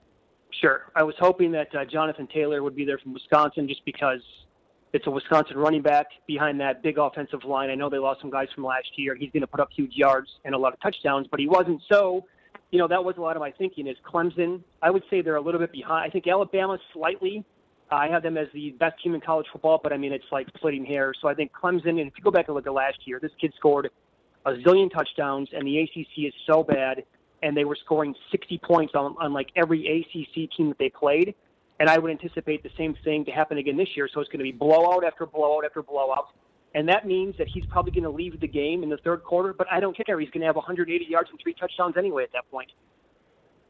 [0.60, 4.20] Sure, I was hoping that uh, Jonathan Taylor would be there from Wisconsin, just because
[4.92, 7.70] it's a Wisconsin running back behind that big offensive line.
[7.70, 9.14] I know they lost some guys from last year.
[9.14, 11.80] He's going to put up huge yards and a lot of touchdowns, but he wasn't
[11.90, 12.24] so.
[12.70, 13.86] You know, that was a lot of my thinking.
[13.86, 14.62] Is Clemson?
[14.82, 16.06] I would say they're a little bit behind.
[16.06, 17.44] I think Alabama slightly
[17.90, 20.48] I have them as the best team in college football, but I mean, it's like
[20.56, 21.18] splitting hairs.
[21.20, 23.32] So I think Clemson, and if you go back and look at last year, this
[23.40, 23.90] kid scored
[24.44, 27.04] a zillion touchdowns, and the ACC is so bad,
[27.42, 31.34] and they were scoring 60 points on, on like every ACC team that they played.
[31.80, 34.08] And I would anticipate the same thing to happen again this year.
[34.12, 36.28] So it's going to be blowout after blowout after blowout.
[36.74, 39.52] And that means that he's probably going to leave the game in the third quarter,
[39.52, 40.18] but I don't care.
[40.20, 42.70] He's going to have 180 yards and three touchdowns anyway at that point.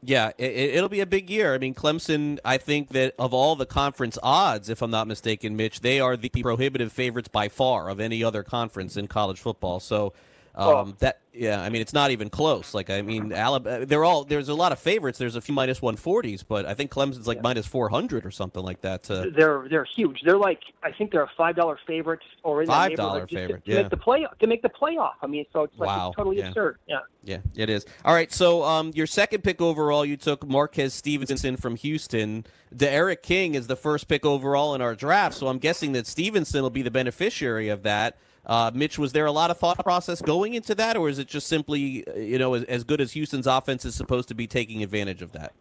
[0.01, 1.53] Yeah, it, will be a big year.
[1.53, 5.57] I mean, Clemson, I think that of all the conference odds, if I'm not mistaken,
[5.57, 9.81] Mitch, they are the prohibitive favorites by far of any other conference in college football.
[9.81, 10.13] So
[10.55, 10.93] um, oh.
[10.99, 12.73] That yeah, I mean it's not even close.
[12.73, 15.17] Like I mean, Alabama, they're all there's a lot of favorites.
[15.17, 17.43] There's a few minus one forties, but I think Clemson's like yeah.
[17.43, 19.03] minus four hundred or something like that.
[19.03, 19.31] To...
[19.35, 20.21] They're they're huge.
[20.25, 23.71] They're like I think they're a five dollar favorite or in five dollar favorite to,
[23.71, 23.81] to yeah.
[23.83, 25.13] make the play to make the playoff.
[25.21, 26.07] I mean, so it's like wow.
[26.09, 26.47] it's totally yeah.
[26.47, 26.77] absurd.
[26.87, 27.85] Yeah, yeah, it is.
[28.03, 32.45] All right, so um, your second pick overall, you took Marquez Stevenson from Houston.
[32.75, 36.61] D'Eriq King is the first pick overall in our draft, so I'm guessing that Stevenson
[36.63, 38.17] will be the beneficiary of that.
[38.45, 41.27] Uh, Mitch, was there a lot of thought process going into that, or is it
[41.27, 44.81] just simply, you know, as, as good as Houston's offense is supposed to be taking
[44.81, 45.53] advantage of that?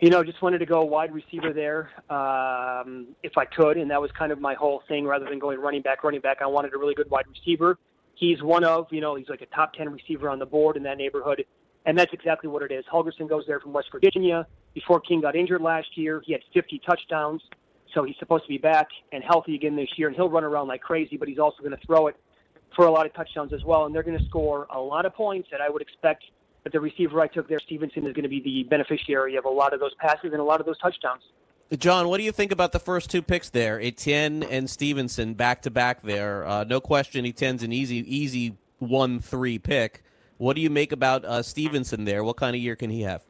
[0.00, 4.00] You know, just wanted to go wide receiver there um, if I could, and that
[4.00, 5.06] was kind of my whole thing.
[5.06, 7.78] Rather than going running back, running back, I wanted a really good wide receiver.
[8.14, 10.82] He's one of, you know, he's like a top ten receiver on the board in
[10.84, 11.44] that neighborhood,
[11.84, 12.84] and that's exactly what it is.
[12.90, 14.46] Holgorsen goes there from West Virginia.
[14.72, 17.42] Before King got injured last year, he had 50 touchdowns,
[17.94, 20.68] so he's supposed to be back and healthy again this year, and he'll run around
[20.68, 21.16] like crazy.
[21.16, 22.16] But he's also going to throw it
[22.76, 25.14] for a lot of touchdowns as well, and they're going to score a lot of
[25.14, 25.48] points.
[25.52, 26.24] And I would expect
[26.64, 29.48] that the receiver I took there, Stevenson, is going to be the beneficiary of a
[29.48, 31.22] lot of those passes and a lot of those touchdowns.
[31.78, 35.62] John, what do you think about the first two picks there, Etienne and Stevenson, back
[35.62, 36.44] to back there?
[36.44, 40.02] Uh, no question, Etienne's an easy, easy one three pick.
[40.38, 42.24] What do you make about uh, Stevenson there?
[42.24, 43.24] What kind of year can he have?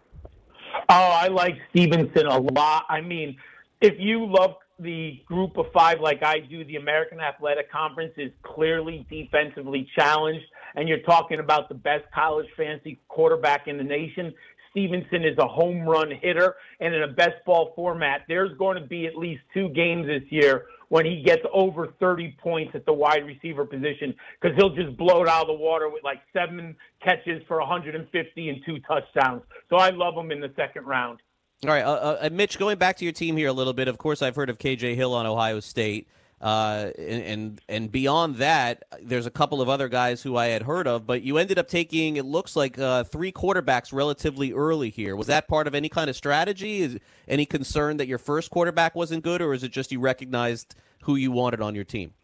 [0.88, 2.86] Oh, I like Stevenson a lot.
[2.88, 3.36] I mean,
[3.80, 8.30] if you love the group of five like I do, the American Athletic Conference is
[8.42, 14.32] clearly defensively challenged, and you're talking about the best college fantasy quarterback in the nation.
[14.70, 18.86] Stevenson is a home run hitter, and in a best ball format, there's going to
[18.86, 22.92] be at least two games this year when he gets over 30 points at the
[22.92, 26.76] wide receiver position because he'll just blow it out of the water with like seven
[27.02, 29.42] catches for 150 and two touchdowns.
[29.70, 31.20] So I love him in the second round.
[31.66, 32.58] All right, uh, uh, Mitch.
[32.58, 33.86] Going back to your team here a little bit.
[33.86, 36.08] Of course, I've heard of KJ Hill on Ohio State,
[36.40, 40.62] uh, and, and, and beyond that, there's a couple of other guys who I had
[40.62, 41.06] heard of.
[41.06, 45.14] But you ended up taking it looks like uh, three quarterbacks relatively early here.
[45.16, 46.80] Was that part of any kind of strategy?
[46.80, 46.98] Is
[47.28, 51.16] any concern that your first quarterback wasn't good, or is it just you recognized who
[51.16, 52.14] you wanted on your team?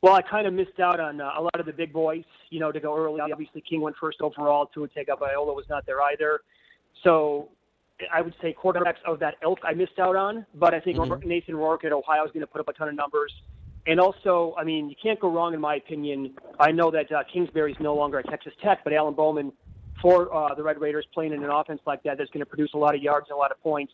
[0.00, 2.60] Well, I kind of missed out on uh, a lot of the big boys, you
[2.60, 3.20] know, to go early.
[3.20, 4.64] Obviously, King went first overall.
[4.72, 6.40] Tua Tagovailoa was not there either.
[7.02, 7.50] So
[8.12, 11.28] I would say quarterbacks of that ilk I missed out on, but I think mm-hmm.
[11.28, 13.32] Nathan Rourke at Ohio is going to put up a ton of numbers.
[13.86, 16.34] And also, I mean, you can't go wrong in my opinion.
[16.58, 19.52] I know that uh, Kingsbury is no longer at Texas Tech, but Alan Bowman
[20.00, 22.70] for uh, the Red Raiders playing in an offense like that that's going to produce
[22.74, 23.92] a lot of yards and a lot of points.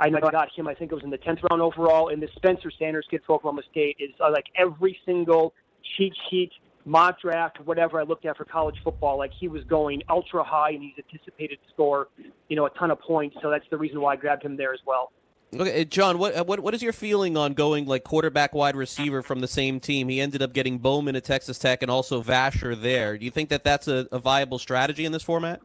[0.00, 0.66] I know I got him.
[0.66, 2.08] I think it was in the tenth round overall.
[2.08, 5.54] And the Spencer Sanders kid for Oklahoma State is uh, like every single
[5.96, 6.50] cheat sheet,
[6.84, 9.18] mock draft, whatever I looked at for college football.
[9.18, 12.08] Like he was going ultra high, and he's anticipated to score,
[12.48, 13.36] you know, a ton of points.
[13.42, 15.12] So that's the reason why I grabbed him there as well.
[15.54, 18.74] Okay, uh, John, what uh, what what is your feeling on going like quarterback, wide
[18.74, 20.08] receiver from the same team?
[20.08, 23.18] He ended up getting Bowman at Texas Tech and also Vasher there.
[23.18, 25.60] Do you think that that's a, a viable strategy in this format?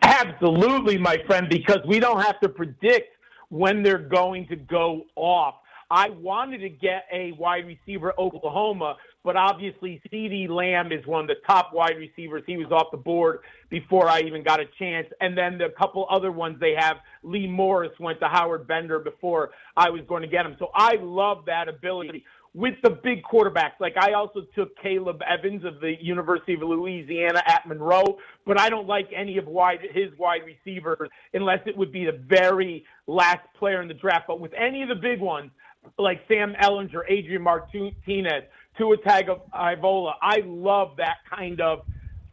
[0.00, 3.16] Absolutely, my friend, because we don't have to predict
[3.50, 5.56] when they're going to go off.
[5.90, 11.28] I wanted to get a wide receiver Oklahoma, but obviously CeeDee Lamb is one of
[11.28, 12.42] the top wide receivers.
[12.46, 15.06] He was off the board before I even got a chance.
[15.20, 19.50] And then the couple other ones they have, Lee Morris went to Howard Bender before
[19.76, 20.56] I was going to get him.
[20.58, 23.80] So I love that ability with the big quarterbacks.
[23.80, 28.68] Like I also took Caleb Evans of the University of Louisiana at Monroe, but I
[28.68, 33.40] don't like any of wide his wide receivers unless it would be the very last
[33.58, 34.26] player in the draft.
[34.28, 35.50] But with any of the big ones,
[35.98, 38.44] like Sam Ehlinger, Adrian Martinez,
[38.76, 41.82] Tua Tagovailoa, I love that kind of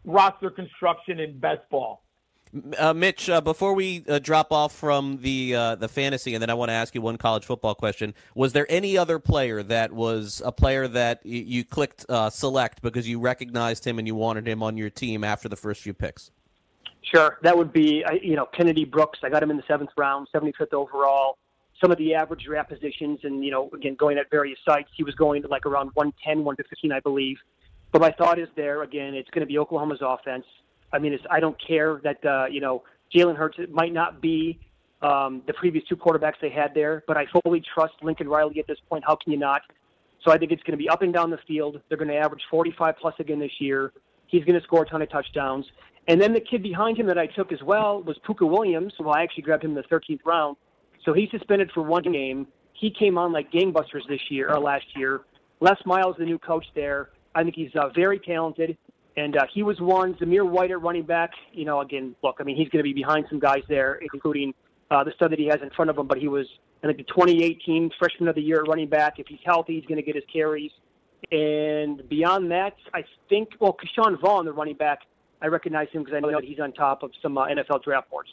[0.03, 2.03] roster construction in best ball.
[2.77, 6.49] Uh, Mitch, uh, before we uh, drop off from the uh, the fantasy, and then
[6.49, 9.93] I want to ask you one college football question: Was there any other player that
[9.93, 14.15] was a player that y- you clicked uh, select because you recognized him and you
[14.15, 16.29] wanted him on your team after the first few picks?
[17.03, 19.19] Sure, that would be you know Kennedy Brooks.
[19.23, 21.37] I got him in the seventh round, 75th overall.
[21.81, 25.03] Some of the average draft positions, and you know, again, going at various sites, he
[25.03, 27.37] was going to like around 110, 115, I believe.
[27.91, 30.45] But my thought is there again, it's going to be Oklahoma's offense.
[30.93, 34.59] I mean, it's, I don't care that uh, you know Jalen Hurts might not be
[35.01, 38.67] um, the previous two quarterbacks they had there, but I fully trust Lincoln Riley at
[38.67, 39.03] this point.
[39.05, 39.61] How can you not?
[40.23, 41.81] So I think it's going to be up and down the field.
[41.89, 43.91] They're going to average 45 plus again this year.
[44.27, 45.65] He's going to score a ton of touchdowns.
[46.07, 48.93] And then the kid behind him that I took as well was Pooka Williams.
[48.99, 50.57] Well, I actually grabbed him in the 13th round.
[51.05, 52.47] So he's suspended for one game.
[52.73, 55.21] He came on like gangbusters this year or last year.
[55.59, 57.09] Les Miles, the new coach there.
[57.35, 58.77] I think he's uh, very talented.
[59.17, 60.15] And uh, he was one.
[60.15, 61.31] Zamir White at running back.
[61.51, 64.53] You know, again, look, I mean, he's going to be behind some guys there, including
[64.89, 66.07] uh, the stud that he has in front of him.
[66.07, 66.47] But he was,
[66.83, 69.19] I think, the 2018 freshman of the year at running back.
[69.19, 70.71] If he's healthy, he's going to get his carries.
[71.31, 74.99] And beyond that, I think, well, Ke'Shawn Vaughn, the running back,
[75.41, 78.09] I recognize him because I know that he's on top of some uh, NFL draft
[78.09, 78.29] boards.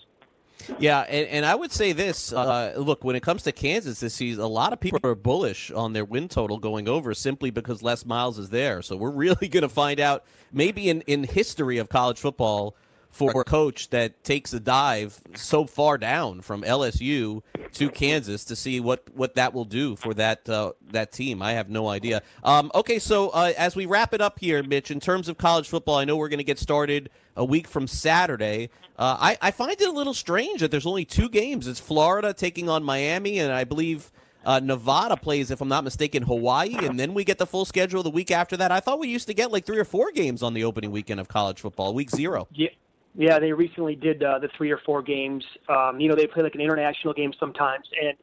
[0.78, 4.14] Yeah, and, and I would say this: uh, look, when it comes to Kansas this
[4.14, 7.82] season, a lot of people are bullish on their win total going over simply because
[7.82, 8.82] Les Miles is there.
[8.82, 12.76] So we're really going to find out, maybe in in history of college football,
[13.18, 17.42] for a coach that takes a dive so far down from LSU
[17.72, 21.42] to Kansas to see what, what that will do for that uh, that team.
[21.42, 22.22] I have no idea.
[22.44, 25.68] Um, okay, so uh, as we wrap it up here, Mitch, in terms of college
[25.68, 28.70] football, I know we're going to get started a week from Saturday.
[28.96, 31.66] Uh, I, I find it a little strange that there's only two games.
[31.66, 34.12] It's Florida taking on Miami, and I believe.
[34.44, 38.02] Uh, Nevada plays, if I'm not mistaken, Hawaii, and then we get the full schedule
[38.04, 38.70] the week after that.
[38.70, 41.20] I thought we used to get like three or four games on the opening weekend
[41.20, 42.46] of college football, week zero.
[42.52, 42.68] Yeah,
[43.14, 45.44] yeah, they recently did uh, the three or four games.
[45.68, 48.16] Um, you know, they play like an international game sometimes, and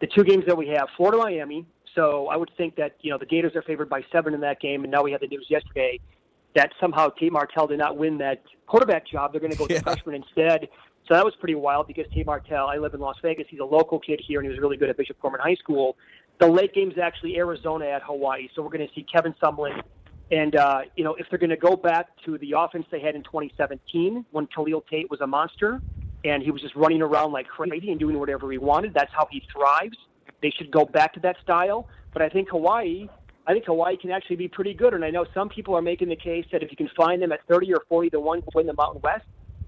[0.00, 1.66] the two games that we have, Florida, Miami.
[1.94, 4.60] So I would think that you know the Gators are favored by seven in that
[4.60, 6.00] game, and now we had the news yesterday
[6.54, 9.32] that somehow Tate Martell did not win that quarterback job.
[9.32, 9.80] They're going to go with yeah.
[9.80, 10.68] freshman instead.
[11.08, 13.46] So that was pretty wild because Tate Martell, I live in Las Vegas.
[13.48, 15.96] He's a local kid here, and he was really good at Bishop Gorman High School.
[16.40, 18.48] The late game is actually Arizona at Hawaii.
[18.54, 19.82] So we're going to see Kevin Sumlin
[20.30, 23.14] and, uh, you know, if they're going to go back to the offense they had
[23.14, 25.80] in 2017 when Khalil Tate was a monster
[26.24, 29.26] and he was just running around like crazy and doing whatever he wanted, that's how
[29.30, 29.96] he thrives.
[30.40, 31.88] They should go back to that style.
[32.12, 33.08] But I think Hawaii,
[33.46, 34.94] I think Hawaii can actually be pretty good.
[34.94, 37.32] And I know some people are making the case that if you can find them
[37.32, 39.24] at 30 or 40 to 1 to win the Mountain West,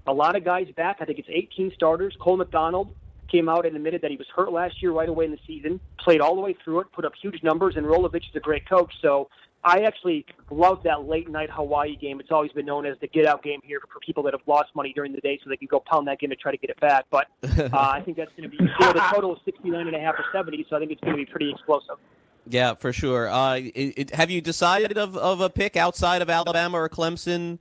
[0.07, 0.97] a lot of guys back.
[1.01, 2.15] I think it's 18 starters.
[2.19, 2.93] Cole McDonald
[3.29, 5.79] came out and admitted that he was hurt last year right away in the season,
[5.99, 8.67] played all the way through it, put up huge numbers, and Rolovich is a great
[8.67, 8.93] coach.
[9.01, 9.29] So
[9.65, 12.19] I actually love that late night Hawaii game.
[12.19, 14.75] It's always been known as the get out game here for people that have lost
[14.75, 16.69] money during the day so they can go pound that game to try to get
[16.69, 17.05] it back.
[17.09, 19.95] But uh, I think that's going to be you know, the total is 69 and
[19.95, 21.95] a half or 70, so I think it's going to be pretty explosive.
[22.45, 23.29] Yeah, for sure.
[23.29, 27.59] Uh, it, it, have you decided of, of a pick outside of Alabama or Clemson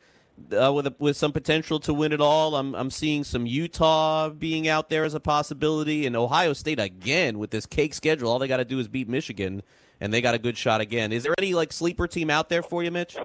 [0.50, 2.57] uh, with a, with some potential to win it all?
[2.57, 7.38] I'm I'm seeing some Utah being out there as a possibility, and Ohio State again
[7.38, 8.28] with this cake schedule.
[8.28, 9.62] All they got to do is beat Michigan
[10.03, 11.12] and they got a good shot again.
[11.12, 13.16] Is there any like sleeper team out there for you, Mitch?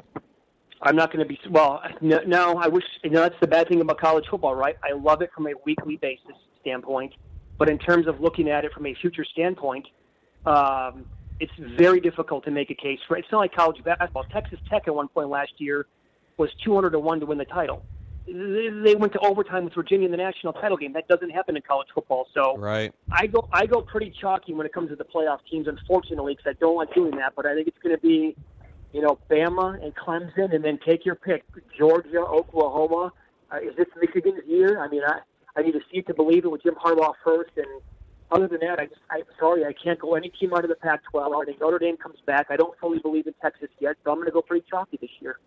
[0.84, 1.82] I'm not going to be well.
[2.02, 4.78] No, no, I wish know that's the bad thing about college football, right?
[4.84, 7.14] I love it from a weekly basis standpoint,
[7.58, 9.88] but in terms of looking at it from a future standpoint,
[10.46, 11.04] um,
[11.40, 13.18] it's very difficult to make a case for.
[13.18, 14.26] It's not like college basketball.
[14.26, 15.88] Texas Tech at one point last year
[16.38, 17.84] was 200 to one to win the title.
[18.28, 20.92] They went to overtime with Virginia in the national title game.
[20.94, 22.28] That doesn't happen in college football.
[22.34, 22.94] So right.
[23.12, 25.68] I go I go pretty chalky when it comes to the playoff teams.
[25.68, 27.34] Unfortunately, because I don't like doing that.
[27.36, 28.36] But I think it's going to be,
[28.92, 31.44] you know, Bama and Clemson, and then take your pick:
[31.78, 33.14] Georgia, Oklahoma.
[33.50, 34.82] Uh, is this Michigan's year?
[34.84, 35.20] I mean, I
[35.56, 37.52] I need to see it to believe it with Jim Harbaugh first.
[37.56, 37.82] And
[38.30, 40.76] other than that, I just I'm sorry I can't go any team out of the
[40.76, 41.42] Pac-12.
[41.42, 42.48] I think Notre Dame comes back.
[42.50, 45.12] I don't fully believe in Texas yet, so I'm going to go pretty chalky this
[45.22, 45.40] year.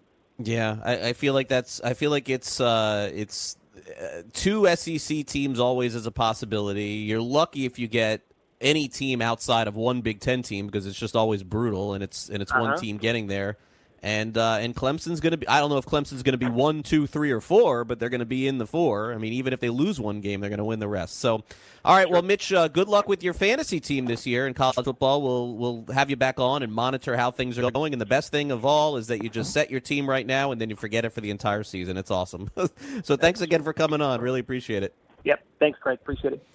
[0.42, 1.80] Yeah, I, I, feel like that's.
[1.82, 3.56] I feel like it's uh, it's
[4.00, 7.04] uh, two SEC teams always as a possibility.
[7.04, 8.22] You're lucky if you get
[8.60, 12.28] any team outside of one Big Ten team because it's just always brutal, and it's
[12.28, 12.62] and it's uh-huh.
[12.62, 13.58] one team getting there
[14.02, 15.46] and uh, and Clemson's going to be.
[15.46, 18.08] I don't know if Clemson's going to be one, two, three, or four, but they're
[18.08, 19.12] going to be in the four.
[19.12, 21.18] I mean, even if they lose one game, they're going to win the rest.
[21.18, 21.44] So,
[21.84, 22.08] all right.
[22.08, 25.22] Well, Mitch, uh, good luck with your fantasy team this year in college football.
[25.22, 27.92] We'll we'll have you back on and monitor how things are going.
[27.92, 30.52] And the best thing of all is that you just set your team right now,
[30.52, 31.96] and then you forget it for the entire season.
[31.96, 32.50] It's awesome.
[33.02, 34.20] so, thanks again for coming on.
[34.20, 34.94] Really appreciate it.
[35.24, 35.44] Yep.
[35.58, 35.98] Thanks, Craig.
[36.00, 36.46] Appreciate it.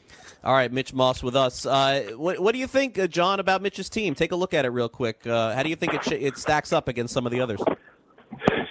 [0.45, 1.65] All right, Mitch Moss with us.
[1.65, 4.13] Uh, what, what, do you think, uh, John, about Mitch's team?
[4.13, 5.25] Take a look at it real quick.
[5.25, 7.59] Uh, how do you think it, sh- it stacks up against some of the others?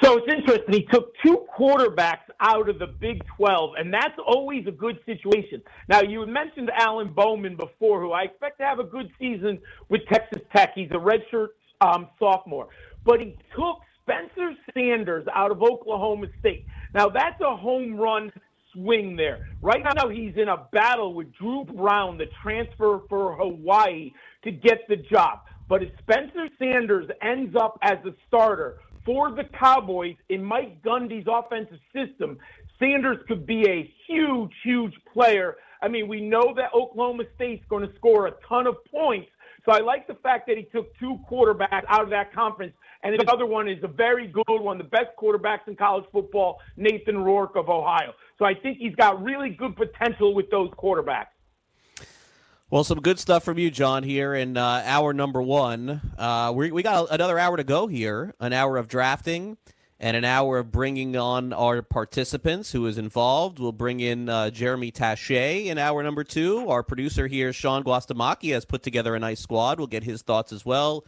[0.00, 0.72] So it's interesting.
[0.72, 5.62] He took two quarterbacks out of the Big 12, and that's always a good situation.
[5.88, 9.58] Now, you mentioned Alan Bowman before, who I expect to have a good season
[9.88, 10.74] with Texas Tech.
[10.76, 11.48] He's a redshirt
[11.80, 12.68] um, sophomore.
[13.04, 16.66] But he took Spencer Sanders out of Oklahoma State.
[16.94, 18.30] Now, that's a home run
[18.74, 19.48] swing there.
[19.62, 24.12] Right now, he's in a battle with Dru Brown, the transfer for Hawaii,
[24.42, 25.40] to get the job.
[25.68, 31.26] But if Spencer Sanders ends up as a starter, for the Cowboys in Mike Gundy's
[31.30, 32.38] offensive system,
[32.78, 35.56] Sanders could be a huge, huge player.
[35.82, 39.28] I mean, we know that Oklahoma State's going to score a ton of points.
[39.64, 42.72] So I like the fact that he took two quarterbacks out of that conference.
[43.04, 46.60] And the other one is a very good one, the best quarterbacks in college football,
[46.78, 48.14] Nathan Rourke of Ohio.
[48.38, 51.26] So I think he's got really good potential with those quarterbacks.
[52.70, 56.00] Well, some good stuff from you, John, here in uh, hour number one.
[56.16, 59.58] Uh, we, we got another hour to go here an hour of drafting
[60.00, 63.58] and an hour of bringing on our participants who is involved.
[63.58, 66.68] We'll bring in uh, Jeremy Taché in hour number two.
[66.70, 69.78] Our producer here, Sean Guastamacchi, has put together a nice squad.
[69.78, 71.04] We'll get his thoughts as well.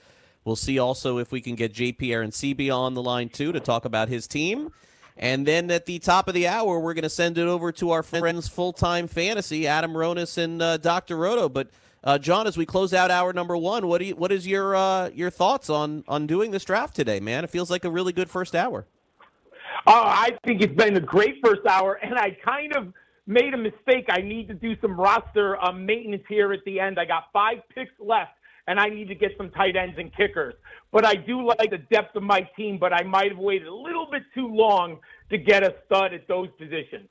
[0.47, 3.85] We'll see also if we can get JP CB on the line, too, to talk
[3.85, 4.73] about his team.
[5.17, 7.91] And then at the top of the hour, we're going to send it over to
[7.91, 11.17] our friends full time fantasy, Adam Ronis and uh, Dr.
[11.17, 11.49] Roto.
[11.49, 11.71] But
[12.05, 14.77] uh, John, as we close out hour number one, what do you, what is your
[14.77, 17.43] uh, your thoughts on on doing this draft today, man?
[17.43, 18.87] It feels like a really good first hour.
[19.87, 22.93] Oh, I think it's been a great first hour, and I kind of
[23.27, 24.07] made a mistake.
[24.11, 27.01] I need to do some roster um, maintenance here at the end.
[27.01, 28.33] I got five picks left,
[28.67, 30.55] and I need to get some tight ends and kickers.
[30.93, 33.75] But I do like the depth of my team, but I might have waited a
[33.75, 34.99] little bit too long
[35.31, 37.09] to get a stud at those positions.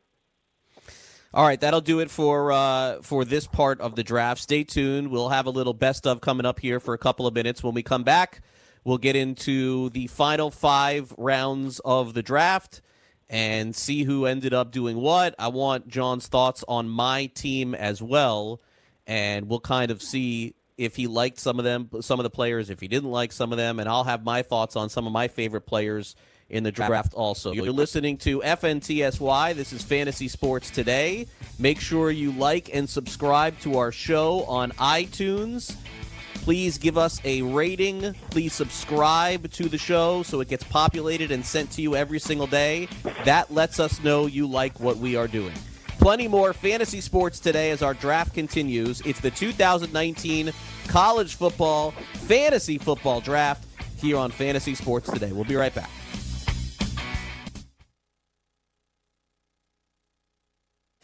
[1.34, 4.42] All right, that'll do it for uh, for this part of the draft.
[4.42, 5.12] Stay tuned.
[5.12, 7.62] We'll have a little best of coming up here for a couple of minutes.
[7.62, 8.42] When we come back,
[8.86, 12.82] we'll get into the final five rounds of the draft
[13.30, 15.36] and see who ended up doing what.
[15.38, 18.62] I want John's thoughts on my team as well,
[19.06, 22.70] and we'll kind of see if he liked some of them, some of the players,
[22.70, 25.14] if he didn't like some of them, and I'll have my thoughts on some of
[25.14, 26.16] my favorite players
[26.50, 27.54] in the draft also.
[27.54, 29.56] You're listening to FNTSY.
[29.56, 31.28] This is Fantasy Sports Today.
[31.58, 35.76] Make sure you like and subscribe to our show on iTunes.
[36.36, 38.14] Please give us a rating.
[38.30, 42.46] Please subscribe to the show so it gets populated and sent to you every single
[42.46, 42.88] day.
[43.24, 45.54] That lets us know you like what we are doing.
[46.06, 49.02] Plenty more fantasy sports today as our draft continues.
[49.08, 50.52] It's the 2019
[50.88, 51.96] college football,
[52.28, 53.66] fantasy football draft
[53.98, 55.32] here on Fantasy Sports Today.
[55.32, 55.90] We'll be right back.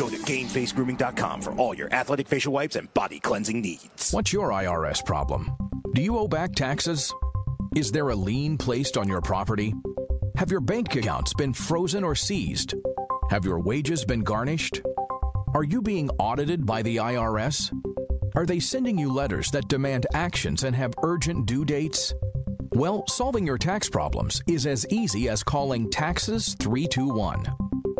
[0.00, 4.12] Go to GameFaceGrooming.com for all your athletic facial wipes and body cleansing needs.
[4.12, 5.50] What's your IRS problem?
[5.94, 7.12] Do you owe back taxes?
[7.76, 9.74] Is there a lien placed on your property?
[10.38, 12.74] Have your bank accounts been frozen or seized?
[13.28, 14.80] Have your wages been garnished?
[15.52, 17.70] Are you being audited by the IRS?
[18.34, 22.14] Are they sending you letters that demand actions and have urgent due dates?
[22.72, 27.69] Well, solving your tax problems is as easy as calling Taxes 321.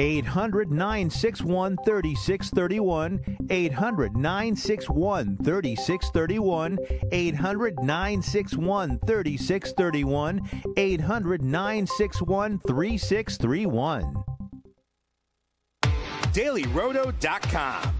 [0.00, 3.20] 800 961 3631.
[3.50, 6.78] 800 961 3631.
[7.12, 10.40] 800 961 3631.
[10.78, 14.24] 800 961 3631.
[16.32, 17.99] DailyRoto.com.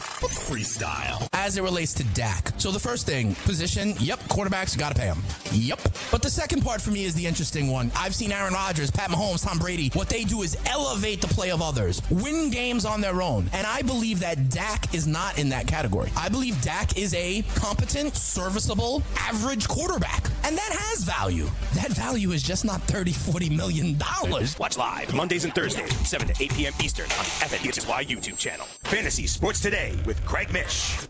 [0.27, 1.27] freestyle.
[1.33, 2.51] As it relates to Dak.
[2.57, 5.19] So the first thing, position, yep, quarterbacks, gotta pay him.
[5.51, 5.79] Yep.
[6.11, 7.91] But the second part for me is the interesting one.
[7.95, 9.89] I've seen Aaron Rodgers, Pat Mahomes, Tom Brady.
[9.93, 13.49] What they do is elevate the play of others, win games on their own.
[13.53, 16.11] And I believe that Dak is not in that category.
[16.15, 20.29] I believe Dak is a competent, serviceable, average quarterback.
[20.43, 21.45] And that has value.
[21.73, 24.57] That value is just not 30, 40 million dollars.
[24.59, 26.73] Watch live Mondays and Thursdays from 7 to 8 p.m.
[26.83, 28.65] Eastern on the FNTSY YouTube channel.
[28.83, 31.07] Fantasy Sports Today with Craig Mish.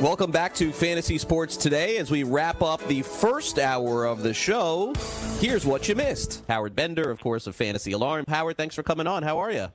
[0.00, 4.32] Welcome back to Fantasy Sports Today as we wrap up the first hour of the
[4.32, 4.94] show.
[5.40, 6.42] Here's what you missed.
[6.48, 8.24] Howard Bender, of course, of Fantasy Alarm.
[8.26, 9.22] Howard, thanks for coming on.
[9.22, 9.68] How are you?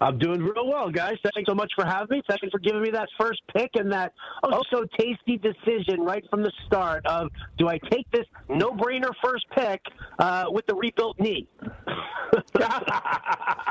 [0.00, 1.16] I'm doing real well, guys.
[1.34, 2.22] Thanks so much for having me.
[2.28, 6.24] Thank you for giving me that first pick and that oh so tasty decision right
[6.30, 7.28] from the start of
[7.58, 9.80] do I take this no brainer first pick
[10.18, 11.48] uh, with the rebuilt knee?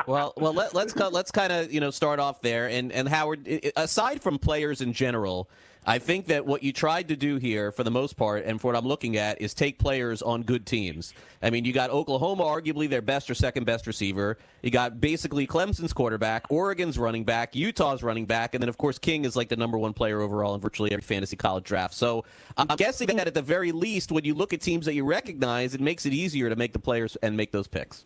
[0.08, 2.68] well, well, let, let's let's kind of you know start off there.
[2.68, 5.50] And and Howard, aside from players in general,
[5.90, 8.68] I think that what you tried to do here, for the most part, and for
[8.68, 11.14] what I'm looking at, is take players on good teams.
[11.42, 14.38] I mean, you got Oklahoma, arguably their best or second best receiver.
[14.62, 19.00] You got basically Clemson's quarterback, Oregon's running back, Utah's running back, and then, of course,
[19.00, 21.94] King is like the number one player overall in virtually every fantasy college draft.
[21.94, 22.26] So
[22.58, 25.74] I'm guessing that at the very least, when you look at teams that you recognize,
[25.74, 28.04] it makes it easier to make the players and make those picks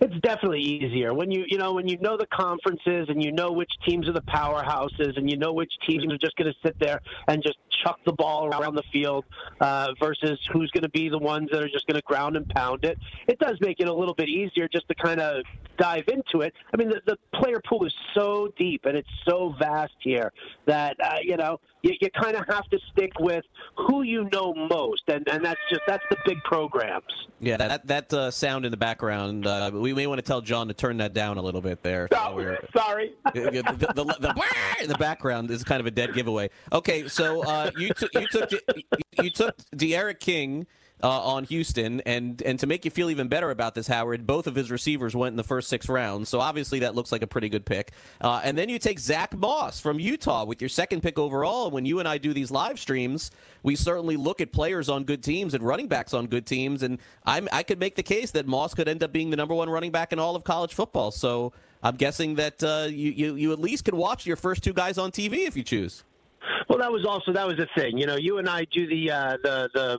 [0.00, 1.14] it's definitely easier.
[1.14, 4.12] When you you know when you know the conferences and you know which teams are
[4.12, 7.58] the powerhouses and you know which teams are just going to sit there and just
[7.84, 9.24] chuck the ball around the field
[9.60, 12.48] uh, versus who's going to be the ones that are just going to ground and
[12.48, 12.98] pound it.
[13.26, 15.42] It does make it a little bit easier just to kind of
[15.78, 16.52] dive into it.
[16.72, 20.32] I mean, the, the player pool is so deep and it's so vast here
[20.66, 23.44] that uh, you know you, you kind of have to stick with
[23.76, 27.04] who you know most, and, and that's just that's the big programs.
[27.40, 30.68] Yeah, that that uh, sound in the background, uh, we may want to tell John
[30.68, 32.08] to turn that down a little bit there.
[32.12, 33.14] Oh, sorry.
[33.38, 36.50] The, the, the, the, the, background is kind of a dead giveaway.
[36.72, 38.50] Okay, so uh, you took you took
[39.22, 40.66] you took D'Eriq King
[41.02, 44.46] uh, on Houston, and and to make you feel even better about this, Howard, both
[44.46, 47.26] of his receivers went in the first six rounds, so obviously that looks like a
[47.26, 47.92] pretty good pick.
[48.20, 51.66] Uh, and then you take Zach Moss from Utah with your second pick overall.
[51.66, 53.30] And when you and I do these live streams,
[53.62, 56.98] we certainly look at players on good teams and running backs on good teams, and
[57.24, 59.70] I'm I could make the case that Moss could end up being the number one
[59.70, 61.10] running back in all of college football.
[61.10, 61.52] So
[61.82, 64.98] I'm guessing that uh, you, you you at least can watch your first two guys
[64.98, 66.02] on TV if you choose.
[66.68, 67.98] Well, that was also that was the thing.
[67.98, 69.98] You know, you and I do the uh, the the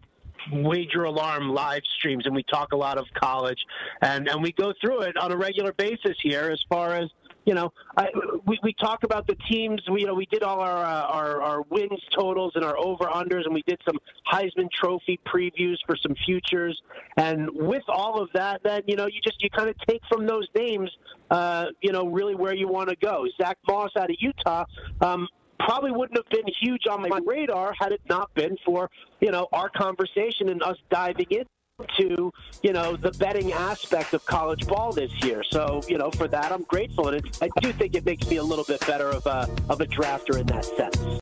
[0.51, 3.59] wager alarm live streams and we talk a lot of college
[4.01, 7.09] and and we go through it on a regular basis here as far as
[7.45, 8.09] you know, I,
[8.45, 9.81] we, we talk about the teams.
[9.89, 13.05] We, you know, we did all our, uh, our our wins totals and our over
[13.05, 13.97] unders, and we did some
[14.31, 16.79] Heisman Trophy previews for some futures.
[17.17, 20.27] And with all of that, then you know, you just you kind of take from
[20.27, 20.91] those names,
[21.31, 23.25] uh, you know, really where you want to go.
[23.41, 24.65] Zach Moss out of Utah.
[25.01, 25.27] Um,
[25.59, 28.89] probably wouldn't have been huge on my radar had it not been for
[29.19, 32.31] you know our conversation and us diving into
[32.63, 35.43] you know the betting aspect of college ball this year.
[35.49, 38.37] So you know for that I'm grateful, and it, I do think it makes me
[38.37, 40.97] a little bit better of a of a drafter in that sense.